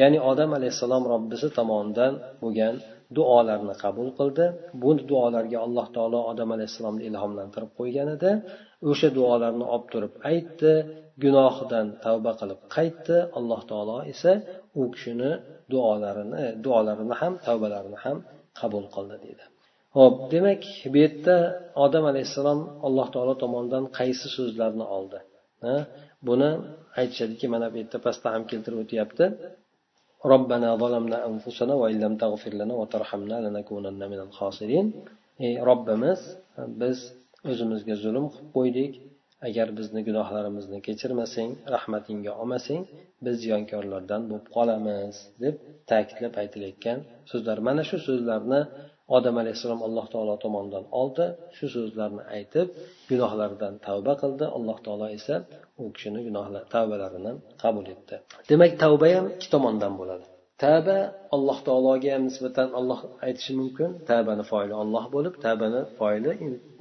[0.00, 2.74] ya'ni odam alayhissalom robbisi tomonidan bo'lgan
[3.16, 4.44] duolarni qabul qildi
[4.82, 8.30] bu duolarga alloh taolo odam alayhissalomni ilhomlantirib qo'ygan edi
[8.90, 10.72] o'sha duolarni olib turib aytdi
[11.24, 14.32] gunohidan tavba qilib qaytdi alloh taolo esa
[14.80, 15.30] u kishini
[15.72, 18.16] duolarini duolarini ham tavbalarini ham
[18.60, 19.44] qabul qildi deydi
[19.98, 21.36] ho'p demak bu yerda
[21.84, 25.18] odam alayhissalom alloh taolo tomonidan qaysi so'zlarni oldi
[26.28, 26.50] buni
[27.00, 29.26] aytishadiki mana bu yerda pastda ham keltirib o'tyapti
[30.34, 34.86] ربنا ظلمنا أنفسنا وإن لم تغفر لنا وترحمنا لنكونن من الخاسرين
[35.46, 36.20] ey robbimiz
[36.80, 36.98] biz
[37.50, 38.92] o'zimizga zulm qilib qo'ydik
[39.48, 42.82] agar bizni gunohlarimizni kechirmasang rahmatingga olmasang
[43.24, 45.54] biz ziyonkorlardan bo'lib qolamiz deb
[45.90, 46.98] ta'kidlab aytilayotgan
[47.30, 48.60] so'zlar mana shu so'zlarni
[49.17, 51.25] odam alayhissalom alloh taolo tomonidan oldi
[51.57, 52.67] shu so'zlarni aytib
[53.09, 54.45] gunohlaridan tavba qildi.
[54.57, 55.35] Alloh taolo esa
[55.81, 57.31] u kishini gunohlar tavbalarini
[57.63, 58.15] qabul etdi.
[58.49, 60.25] Demak tavba ham ikki tomondan bo'ladi.
[60.63, 60.97] Tavba
[61.35, 63.89] alloh taologa ham nisbatan olloh aytishi mumkin.
[64.09, 66.31] Tavbani foili olloh bo'lib tavbani foili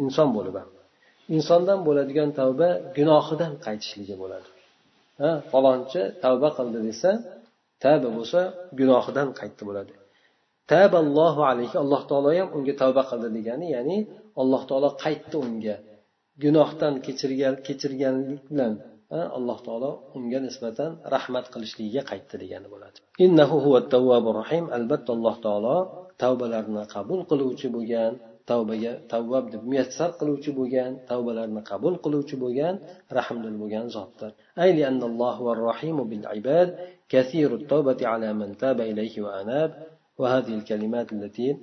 [0.04, 0.68] inson bo'lib ham.
[1.36, 4.48] Insondan bo'ladigan tavba gunohidan qaytishligi bo'ladi.
[5.20, 7.10] Ha falonchi tavba qildi desa
[7.84, 8.40] tavba bo'lsa
[8.80, 9.92] gunohidan qaytdi bo'ladi.
[10.73, 13.97] taballohu alayhi alloh taolo ham unga tavba qildi degani ya'ni
[14.41, 15.75] alloh taolo qaytdi unga
[16.43, 18.73] gunohdan kechirgan kechirganlik bilan
[19.37, 23.55] alloh taolo unga nisbatan rahmat qilishligiga qaytdi degani bo'ladi innahu
[24.41, 25.77] rahim albatta alloh taolo
[26.23, 28.13] tavbalarni qabul qiluvchi bo'lgan
[28.49, 32.75] tavbaga tavvab deb muyassar qiluvchi bo'lgan tavbalarni qabul qiluvchi bo'lgan
[33.17, 34.31] rahmdil bo'lgan zotdir
[34.63, 36.69] ayli annallohu الرحيم بالعباد
[37.13, 39.71] كثير التوبة على من تاب إليه وأناب
[40.19, 41.57] وهذه الكلمات التي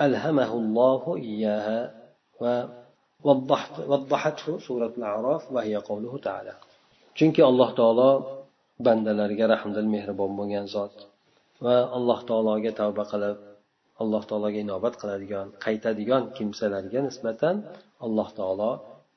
[0.00, 1.80] ألهمه الله إياها
[2.42, 6.54] ووضحت وضحته سورة الأعراف وهي قوله تعالى
[7.16, 8.10] chunki alloh taolo
[8.86, 10.94] bandalarga rahmdil mehribon bo'lgan zot
[11.64, 13.38] va alloh taologa tavba qilib
[14.02, 17.56] alloh taologa inobat qiladigan qaytadigan kimsalarga nisbatan
[18.06, 18.70] alloh taolo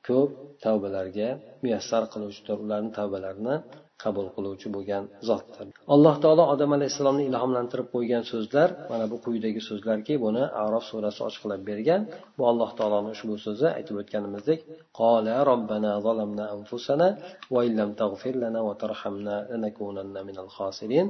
[0.08, 0.30] ko'p
[0.64, 1.28] tavbalarga
[1.62, 3.56] muyassar qiluvchidir ularni tavbalarini
[4.03, 5.65] qabul qiluvchi bo'lgan zotdir.
[5.95, 11.61] Alloh taolo odam alayhissalomni ilhomlantirib qo'ygan so'zlar mana bu quyidagi so'zlarki buni arof surasi ochiqlab
[11.69, 12.01] bergan.
[12.37, 14.59] Bu alloh taoloni ushbu so'zi aytib o'tganimizdek
[14.99, 17.07] qola robbana zalamna anfusana
[17.53, 21.07] va illam tag'fir lana va tarhamna lanakunanna minal khosirin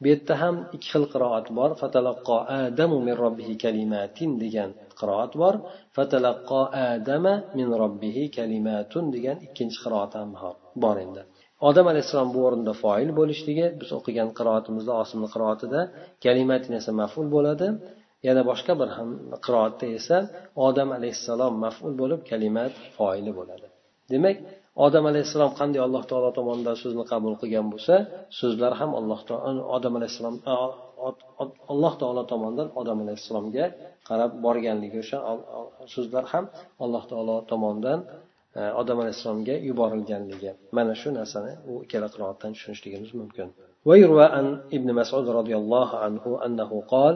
[0.00, 1.70] bu yerda ham ikki xil qiroat bor.
[1.82, 5.54] Fatalaqqo adamu min robbihi kalimatin degan qiroat bor.
[5.96, 6.60] Fatalaqqo
[6.90, 10.30] adama min robbihi kalimatun degan ikkinchi qiroat ham
[10.84, 11.22] bor endi.
[11.68, 15.80] Odam alayhissalom bu o'rinda foil bo'lishligi biz o'qigan qiroatimizda osimni qiroatida
[16.24, 17.66] kalimatin esa maful bo'ladi.
[18.26, 19.08] Yana boshqa bir ham
[19.46, 20.16] qiroatda esa
[20.66, 23.66] odam alayhissalom maful bo'lib kalimat foili bo'ladi.
[24.12, 24.36] Demak
[24.86, 27.94] odam alayhissalom qanday alloh taolo tomonidan so'zni qabul qilgan bo'lsa
[28.40, 29.18] so'zlar ham alloh
[29.76, 30.36] odam alayhissalom
[31.72, 33.64] alloh taolo tomonidan odam alayhissalomga
[34.08, 35.18] qarab borganligi o'sha
[35.94, 36.44] so'zlar ham
[36.84, 37.98] alloh taolo tomonidan
[38.81, 43.49] odam alayhissalomga yuborilganligi mana shu narsani u ikkala qiroatdan tushunishligimiz mumkin
[43.89, 44.45] ويروى عن
[44.77, 47.13] ابن مسعود رضي الله عنه أنه قال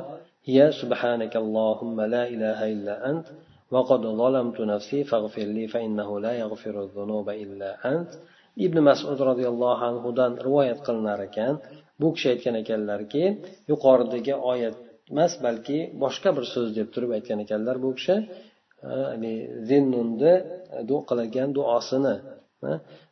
[0.50, 3.26] هي سبحانك اللهم لا إله إلا أنت
[3.74, 8.12] وقد ظلمت نفسي فاغفر لي فإنه لا يغفر الذنوب إلا أنت
[8.58, 11.54] ibn masud roziyallohu anhudan rivoyat qilinar ekan
[12.02, 13.24] bu kishi aytgan ekanlarki
[13.72, 14.76] yuqoridagi oyat
[15.12, 18.47] emas balki boshqa bir so'z deb turib aytgan ekanlar bu kishi ya'ni
[19.71, 20.35] zinnunni
[20.79, 22.17] e, qilgan duosini.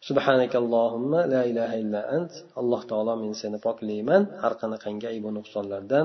[0.08, 2.32] Subhanakallohumma la ilaha illa ant.
[2.60, 4.22] Alloh taolo men seni poklayman.
[4.42, 6.04] Har qanaqangi aybu nuqsonlardan.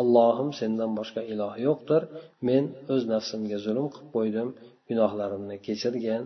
[0.00, 2.02] Allohim sendan boshqa iloh yo'qdir.
[2.48, 4.48] Men o'z nafsimga zulm qilib qo'ydim
[4.88, 6.22] gunohlarimni kechirgin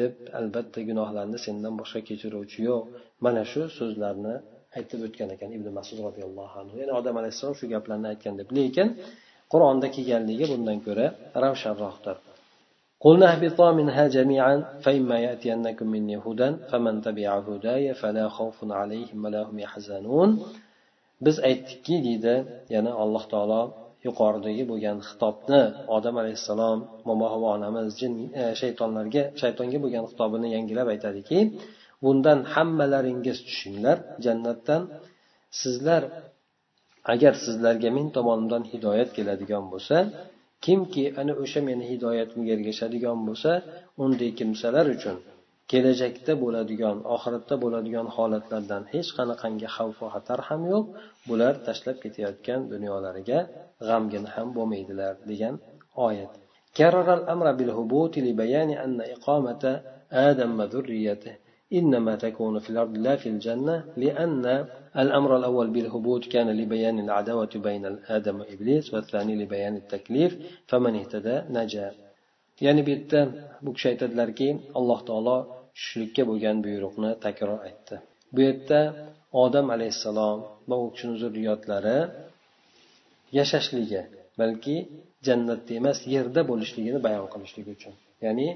[0.00, 2.82] deb albatta gunohlarni sendan boshqa kechiruvchi yo'q.
[3.24, 4.34] Mana shu so'zlarni
[4.78, 6.74] aytib o'tgan ekan ibn masud roziyallohu anhu.
[6.80, 8.48] Ya'ni odam alayhissalom shu gaplarni aytgan deb.
[8.58, 8.88] Lekin
[9.53, 11.05] qur'onda kelganligi bundan ko'ra
[11.43, 12.17] ravshanroqdir
[13.05, 19.41] قلنا اهبطا منها جميعا فإما يأتينكم مني هدى فمن تبع هداي فلا خوف عليهم ولا
[19.47, 20.29] هم يحزنون
[21.25, 22.35] biz aytdikki deydi
[22.75, 23.61] yana alloh taolo
[24.07, 25.61] yuqoridagi bo'lgan xitobni
[25.95, 31.39] odam alayhissalom momo havo onamiz jin e, shaytonlarga shaytonga bo'lgan xitobini yangilab aytadiki
[32.03, 34.81] bundan hammalaringiz tushinglar jannatdan
[35.61, 36.01] sizlar
[37.13, 39.97] agar sizlarga men tomonimdan hidoyat keladigan bo'lsa
[40.65, 43.51] kimki ana o'sha meni hidoyatimga ergashadigan bo'lsa
[44.03, 45.17] unday kimsalar uchun
[45.71, 50.85] kelajakda bo'ladigan oxiratda bo'ladigan holatlardan hech qanaqangi xavfu xatar ham yo'q
[51.29, 53.39] bular tashlab ketayotgan dunyolariga
[53.87, 55.55] g'amgin ham bo'lmaydilar degan
[56.07, 56.33] oyat
[56.77, 59.63] كرر الأمر بالهبوط لبيان أن إقامة
[60.29, 61.33] آدم وذريته
[61.79, 64.65] إنما تكون في الأرض لا في الجنة لأن
[64.97, 67.83] الأمر الأول بالهبوط كان لبيان العداوة بين
[68.17, 70.31] آدم وإبليس والثاني لبيان التكليف
[70.69, 71.87] فمن اهتدى نجا
[72.65, 73.21] يعني بيتا
[73.65, 74.47] بكش aytadilarki
[74.79, 75.37] alloh taolo
[75.77, 77.95] tushlikka bo'lgan buyruqni takror aytdi
[78.33, 78.79] bu yerda
[79.43, 80.37] odam alayhissalom
[80.69, 81.97] va u kishini zurriyotlari
[83.37, 84.01] yashashligi
[84.39, 84.75] balki
[85.27, 87.93] jannatda emas yerda bo'lishligini bayon qilishlik uchun
[88.24, 88.48] ya'ni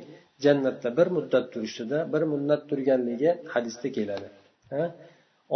[0.44, 4.28] jannatda bir muddat turishdida bir muddat turganligi hadisda keladi.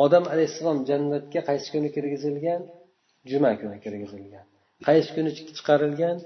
[0.04, 2.62] Odam alayhissalom jannatga qaysi kuni kirgizilgan?
[3.30, 4.44] Juma kuni kirgizilgan.
[4.88, 6.16] Qaysi kuni chiqarilgan?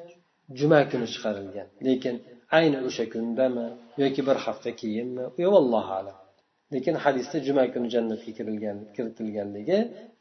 [0.59, 1.69] Juma kuni chiqarilgan.
[1.87, 2.17] Lekin
[2.59, 3.67] ayni o'sha kundami
[4.03, 5.25] yoki bir hafta keyinmi?
[5.61, 6.19] Allohu alam.
[6.75, 9.79] Lekin hadisda juma kuni jannatga kirilgan kiritilganligi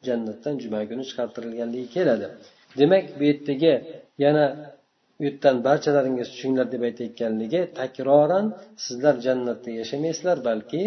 [0.07, 2.27] jannatdan juma kuni chiqartirilganligi keladi.
[2.79, 3.73] Demak bu yerdagi
[4.23, 4.45] yana
[5.19, 8.45] u yerdan barchalaringiz tushinglar deb aytayotganligi takroran
[8.85, 10.83] sizlar jannatda yashamaysizlar balki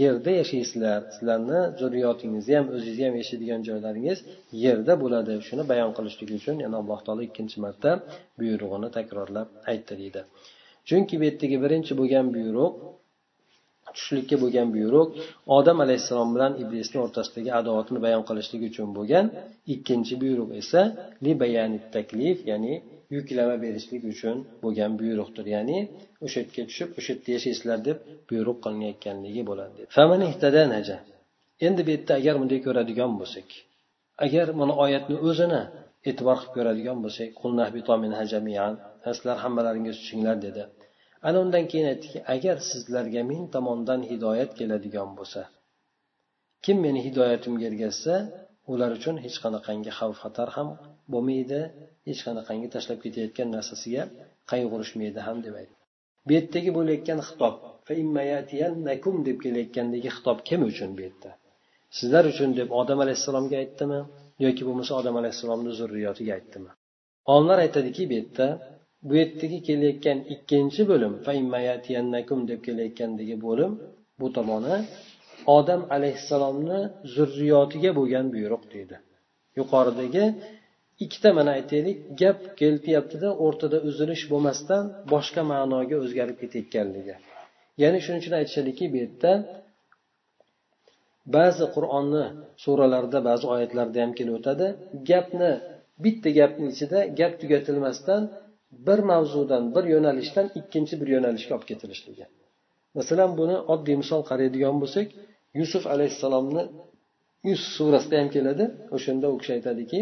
[0.00, 1.00] yerda yashaysizlar.
[1.14, 4.18] Sizlarni zurriyotingizni ham o'zingizni ham yashaydigan joylaringiz
[4.64, 5.32] yerda bo'ladi.
[5.48, 7.90] Shuni bayon qilishlik uchun yana alloh taolo ikkinchi marta
[8.38, 10.20] buyrug'ini takrorlab aytdi deydi.
[10.88, 12.72] Chunki bu yerdagi birinchi bo'lgan buyruq
[13.96, 15.08] tushlikka bo'lgan buyruq
[15.58, 19.26] odam alayhissalom bilan iblisni o'rtasidagi adovatni bayon qilishlik uchun bo'lgan
[19.74, 20.80] ikkinchi buyruq esa
[21.24, 22.74] li bayani taklif ya'ni
[23.16, 25.46] yuklama berishlik uchun bo'lgan buyruqdir.
[25.54, 25.78] Ya'ni
[26.24, 27.98] o'sha yerga tushib o'sha yerda yashaysizlar deb
[28.30, 29.80] buyruq qilinayotganligi bo'ladi
[31.66, 33.48] endi bu yerda agar bunday ko'radigan bo'lsak
[34.24, 35.62] agar mana oyatni o'zini
[36.08, 37.28] e'tibor qilib ko'radigan bo'lsak
[39.18, 40.62] sizlar hammalaringiz tushinglar dedi.
[41.28, 45.42] Ana undan keyin aytdiki agar sizlarga men tomondan hidoyat keladigan bo'lsa
[46.64, 48.14] kim meni hidoyatimga ergashsa
[48.72, 50.68] ular uchun hech qanaqangi xavf xatar ham
[51.12, 51.60] bo'lmaydi.
[52.08, 54.02] Hech qanaqangi tashlab ketayotgan narsasiga
[54.50, 55.74] qayg'urishmaydi ham demaydi
[56.28, 57.54] bu yerdagi bo'layotgan xitob
[59.28, 61.30] deb kelayotgandagi xitob kim uchun bu yerda?
[61.98, 64.00] Sizlar uchun deb odam alayhissalomga aytdimi
[64.44, 66.70] yoki bo'lmasa odam alayhissalomni zurriyotiga aytdimi?
[67.32, 68.46] Olimlar aytadiki bu yerda
[69.08, 71.12] bu yerdagi kelayotgan ikkinchi bo'lim
[72.50, 73.72] deb kelayotgandagi bo'lim
[74.20, 74.76] bu tomoni
[75.58, 76.80] odam alayhissalomni
[77.14, 78.96] zurriyotiga bo'lgan buyruq deydi.
[79.58, 80.24] Yuqoridagi
[81.04, 84.82] ikkita mana aytaylik gap kelyaptida o'rtada uzilish bo'lmasdan
[85.12, 87.14] boshqa ma'noga o'zgarib ketayotganligi.
[87.82, 89.32] Ya'ni shuning uchun aytishadiki bu yerda
[91.36, 92.24] ba'zi qur'onni
[92.64, 94.66] suralarida ba'zi oyatlarda ham kelib o'tadi.
[95.10, 95.52] Gapni
[96.04, 98.22] bitta gapni ichida gap tugatilmasdan
[98.86, 102.24] bir mavzudan bir yo'nalishdan ikkinchi bir yo'nalishga olib ketilishligi.
[102.98, 105.06] Masalan buni oddiy misol qaraydigan bo'lsak
[105.60, 106.62] yusuf alayhissalomni
[107.48, 108.64] yusuf surasida ham keladi.
[108.96, 109.98] O'shanda u kishi aytadiki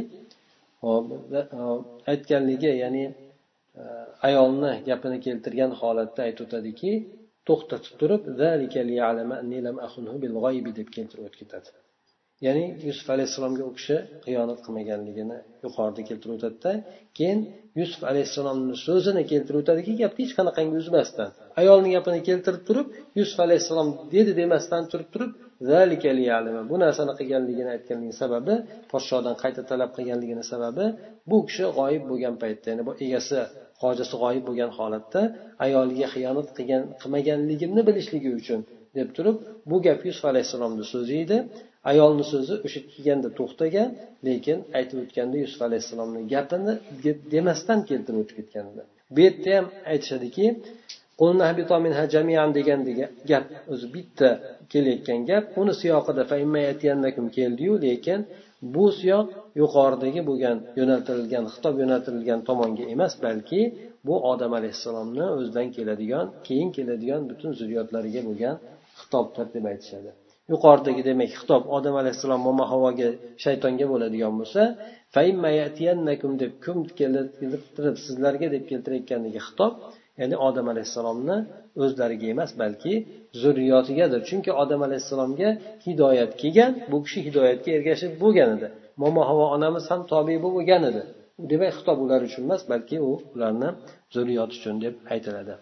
[2.12, 3.82] aytganligi ya'ni e,
[4.28, 6.92] ayolni gapini keltirgan holatda aytib o'tadiki
[7.48, 8.22] to'xtatib turib
[10.80, 11.76] deb keltirib o'tib ketadi
[12.44, 16.72] ya'ni yusuf alayhissalomga u kishi xiyonat qilmaganligini yuqorida keltirib o'tadida
[17.18, 17.40] keyin
[17.80, 21.30] yusuf alayhissalomni so'zini keltirib o'tadiki gapni hech qanaqangi uzmasdan
[21.60, 22.86] ayolni gapini keltirib turib
[23.18, 25.30] yusuf alayhissalom dedi demasdan turib turib
[26.70, 28.54] bu narsani qilganligini aytganligi sababi
[28.92, 30.84] podshodan qayta talab qilganligini sababi
[31.30, 33.38] bu kishi g'oyib bo'lgan paytda ya'ni bu egasi
[33.82, 35.20] hojasi g'oyib bo'lgan holatda
[35.66, 38.60] ayoliga xiyonat qilgan qilmaganligimni bilishligi uchun
[38.96, 39.36] deb turib
[39.70, 41.38] bu gap yusuf alayhissalomni so'zi edi.
[41.90, 43.88] Ayolni so'zi o'sha kelganda to'xtagan
[44.28, 46.72] lekin aytib o'tganda yusuf alayhissalomni gapini
[47.34, 48.82] demasdan keltirib o'tib ketgan edi
[49.14, 50.46] bu yerda ham aytishadiki
[52.88, 54.28] degan gap o'zi bitta
[54.72, 55.44] kelayotgan gap.
[55.60, 56.22] Uni siyoqida
[57.36, 58.20] keldiyu lekin
[58.74, 59.26] bu siyoq
[59.60, 63.60] yuqoridagi bo'lgan yo'naltirilgan xitob yo'naltirilgan tomonga emas balki
[64.06, 68.56] bu odam alayhissalomni o'zidan keladigan keyin keladigan butun zurriyotlariga bo'lgan
[69.00, 70.10] xitobdir deb aytishadi.
[70.52, 73.08] Yuqoridagi demak xitob odam alayhissalom momo havoga
[73.44, 74.62] shaytonga bo'ladigan bo'lsa
[76.42, 79.72] deb kim keltirib sizlarga deb keltirayotgandagi xitob
[80.20, 81.36] ya'ni odam alayhissalomni
[81.84, 82.92] o'zlariga emas balki
[83.42, 84.20] zurriyotigadir.
[84.28, 85.50] Chunki odam alayhissalomga
[85.86, 88.68] hidoyat kelgan bu kishi hidoyatga ergashib bo'lgan edi.
[89.02, 91.02] Momo havo onamiz ham tobe bo'lgan edi.
[91.50, 93.68] Demak xitob ular uchun emas balki u ularni
[94.14, 95.54] zurriyoti uchun deb aytiladi.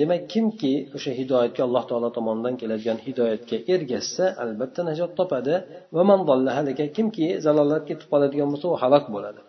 [0.00, 5.54] demak kimki o'sha hidoyatga alloh taolo tomonidan keladigan hidoyatga ergashsa albatta najot topadi
[6.96, 9.40] kimki zalolatga ketib qoladigan bo'lsa u halok bo'ladi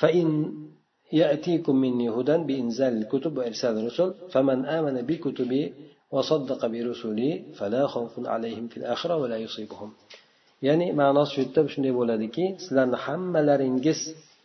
[0.00, 0.28] فإن
[1.22, 5.62] يأتيكم مني هدى بإنزال الكتب وإرسال الرسل فمن آمن بكتبي
[6.14, 9.90] وصدق برسلي فلا خوف عليهم في الآخرة ولا يصيبهم
[10.68, 14.00] ya'ni ma'nosi shu yerda shunday bo'ladiki sizlarni hammalaringiz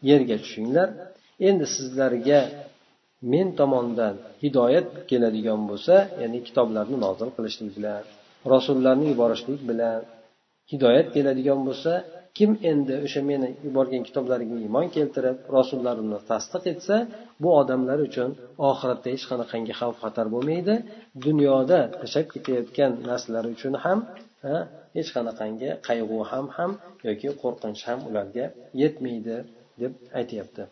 [0.10, 0.88] yerga tushinglar
[1.49, 2.41] endi sizlarga
[3.33, 8.03] men tomondan hidoyat keladigan bo'lsa ya'ni kitoblarni nozil qilishlik bilan
[8.55, 10.01] rasullarni yuborishlik bilan
[10.73, 11.93] hidoyat keladigan bo'lsa
[12.39, 16.97] kim endi o'sha meni yuborgan kitoblarimga iymon keltirib rasullarimni tasdiq etsa
[17.43, 18.31] bu odamlar uchun
[18.71, 20.75] oxiratda hech qanaqangi xavf xatar bo'lmaydi.
[21.27, 23.99] Dunyoda tashlab ketayotgan narsalari uchun ham
[24.97, 26.71] hech qanaqangi qayg'u ham ham
[27.09, 28.45] yoki qo'rqinch ham ularga
[28.83, 29.37] yetmaydi
[29.81, 30.63] deb aytyapti.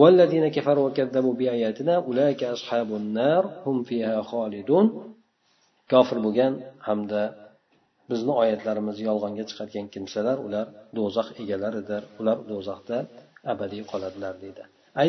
[0.00, 4.86] والذين كفروا وكذبوا بآياتنا أولئك أصحاب النار هم فيها خالدون
[5.92, 6.52] kofir bo'lgan
[6.88, 7.22] hamda
[8.10, 10.66] bizni oyatlarimizni yolg'onga chiqargan kimsalar ular
[10.96, 12.98] do'zax egalaridir ular do'zaxda
[13.52, 14.62] abadiy qoladilar deydi
[15.02, 15.08] ay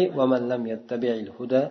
[0.51, 1.61] lam yattabi'il huda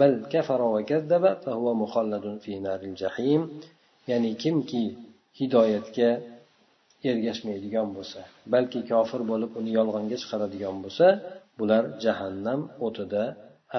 [0.00, 3.40] bal kafara va kazzaba huwa mukhalladun fi naril jahim
[4.10, 4.84] ya'ni kimki
[5.38, 6.10] hidoyatga
[7.10, 8.20] ergashmaydigan bo'lsa
[8.54, 11.06] balki kofir bo'lib uni yolg'onga chiqaradigan bo'lsa
[11.59, 13.23] bular jahannam o'tida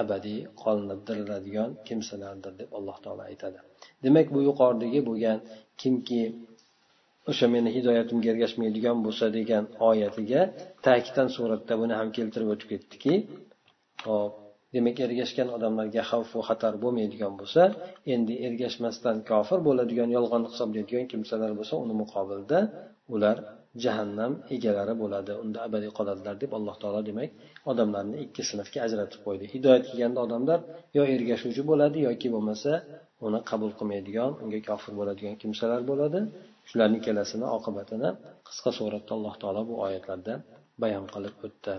[0.01, 3.59] abadiy qolinadiriladigan kimsalardir deb alloh taolo aytadi.
[4.03, 5.37] Demak bu yuqoridagi bo'lgan
[5.81, 6.21] kimki
[7.29, 10.41] o'sha meni hidoyatimga ergashmaydigan bo'lsa degan oyatiga
[10.85, 13.13] ta'kiddan suratda buni ham keltirib o'tib ketdiki
[14.07, 14.33] hop
[14.75, 17.63] demak ergashgan odamlarga xavfu xatar bo'lmaydigan bo'lsa
[18.13, 22.59] endi ergashmasdan kofir bo'ladigan yolg'on hisoblaydigan kimsalar bo'lsa uni muqobilda
[23.15, 23.37] ular
[23.82, 27.30] jahannam egalari bo'ladi unda abadiy qoladilar deb alloh taolo demak
[27.70, 30.58] odamlarni ikki sinfga ajratib qo'ydi hidoyat kelganda odamlar
[30.96, 32.72] yo ergashuvchi bo'ladi yoki bo'lmasa
[33.26, 36.20] uni qabul qilmaydigan unga kofir bo'ladigan kimsalar bo'ladi
[36.68, 38.08] shularni ikkalasini oqibatini
[38.48, 40.34] qisqa suratda alloh taolo bu oyatlarda
[40.82, 41.74] bayon qilib o'tdi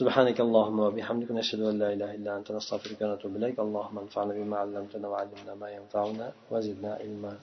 [0.00, 4.56] سبحانك اللهم وبحمدك نشهد أن لا إله إلا أنت نستغفرك ونتوب إليك اللهم انفعنا بما
[4.62, 7.32] علمتنا وعلمنا ما ينفعنا وزدنا علما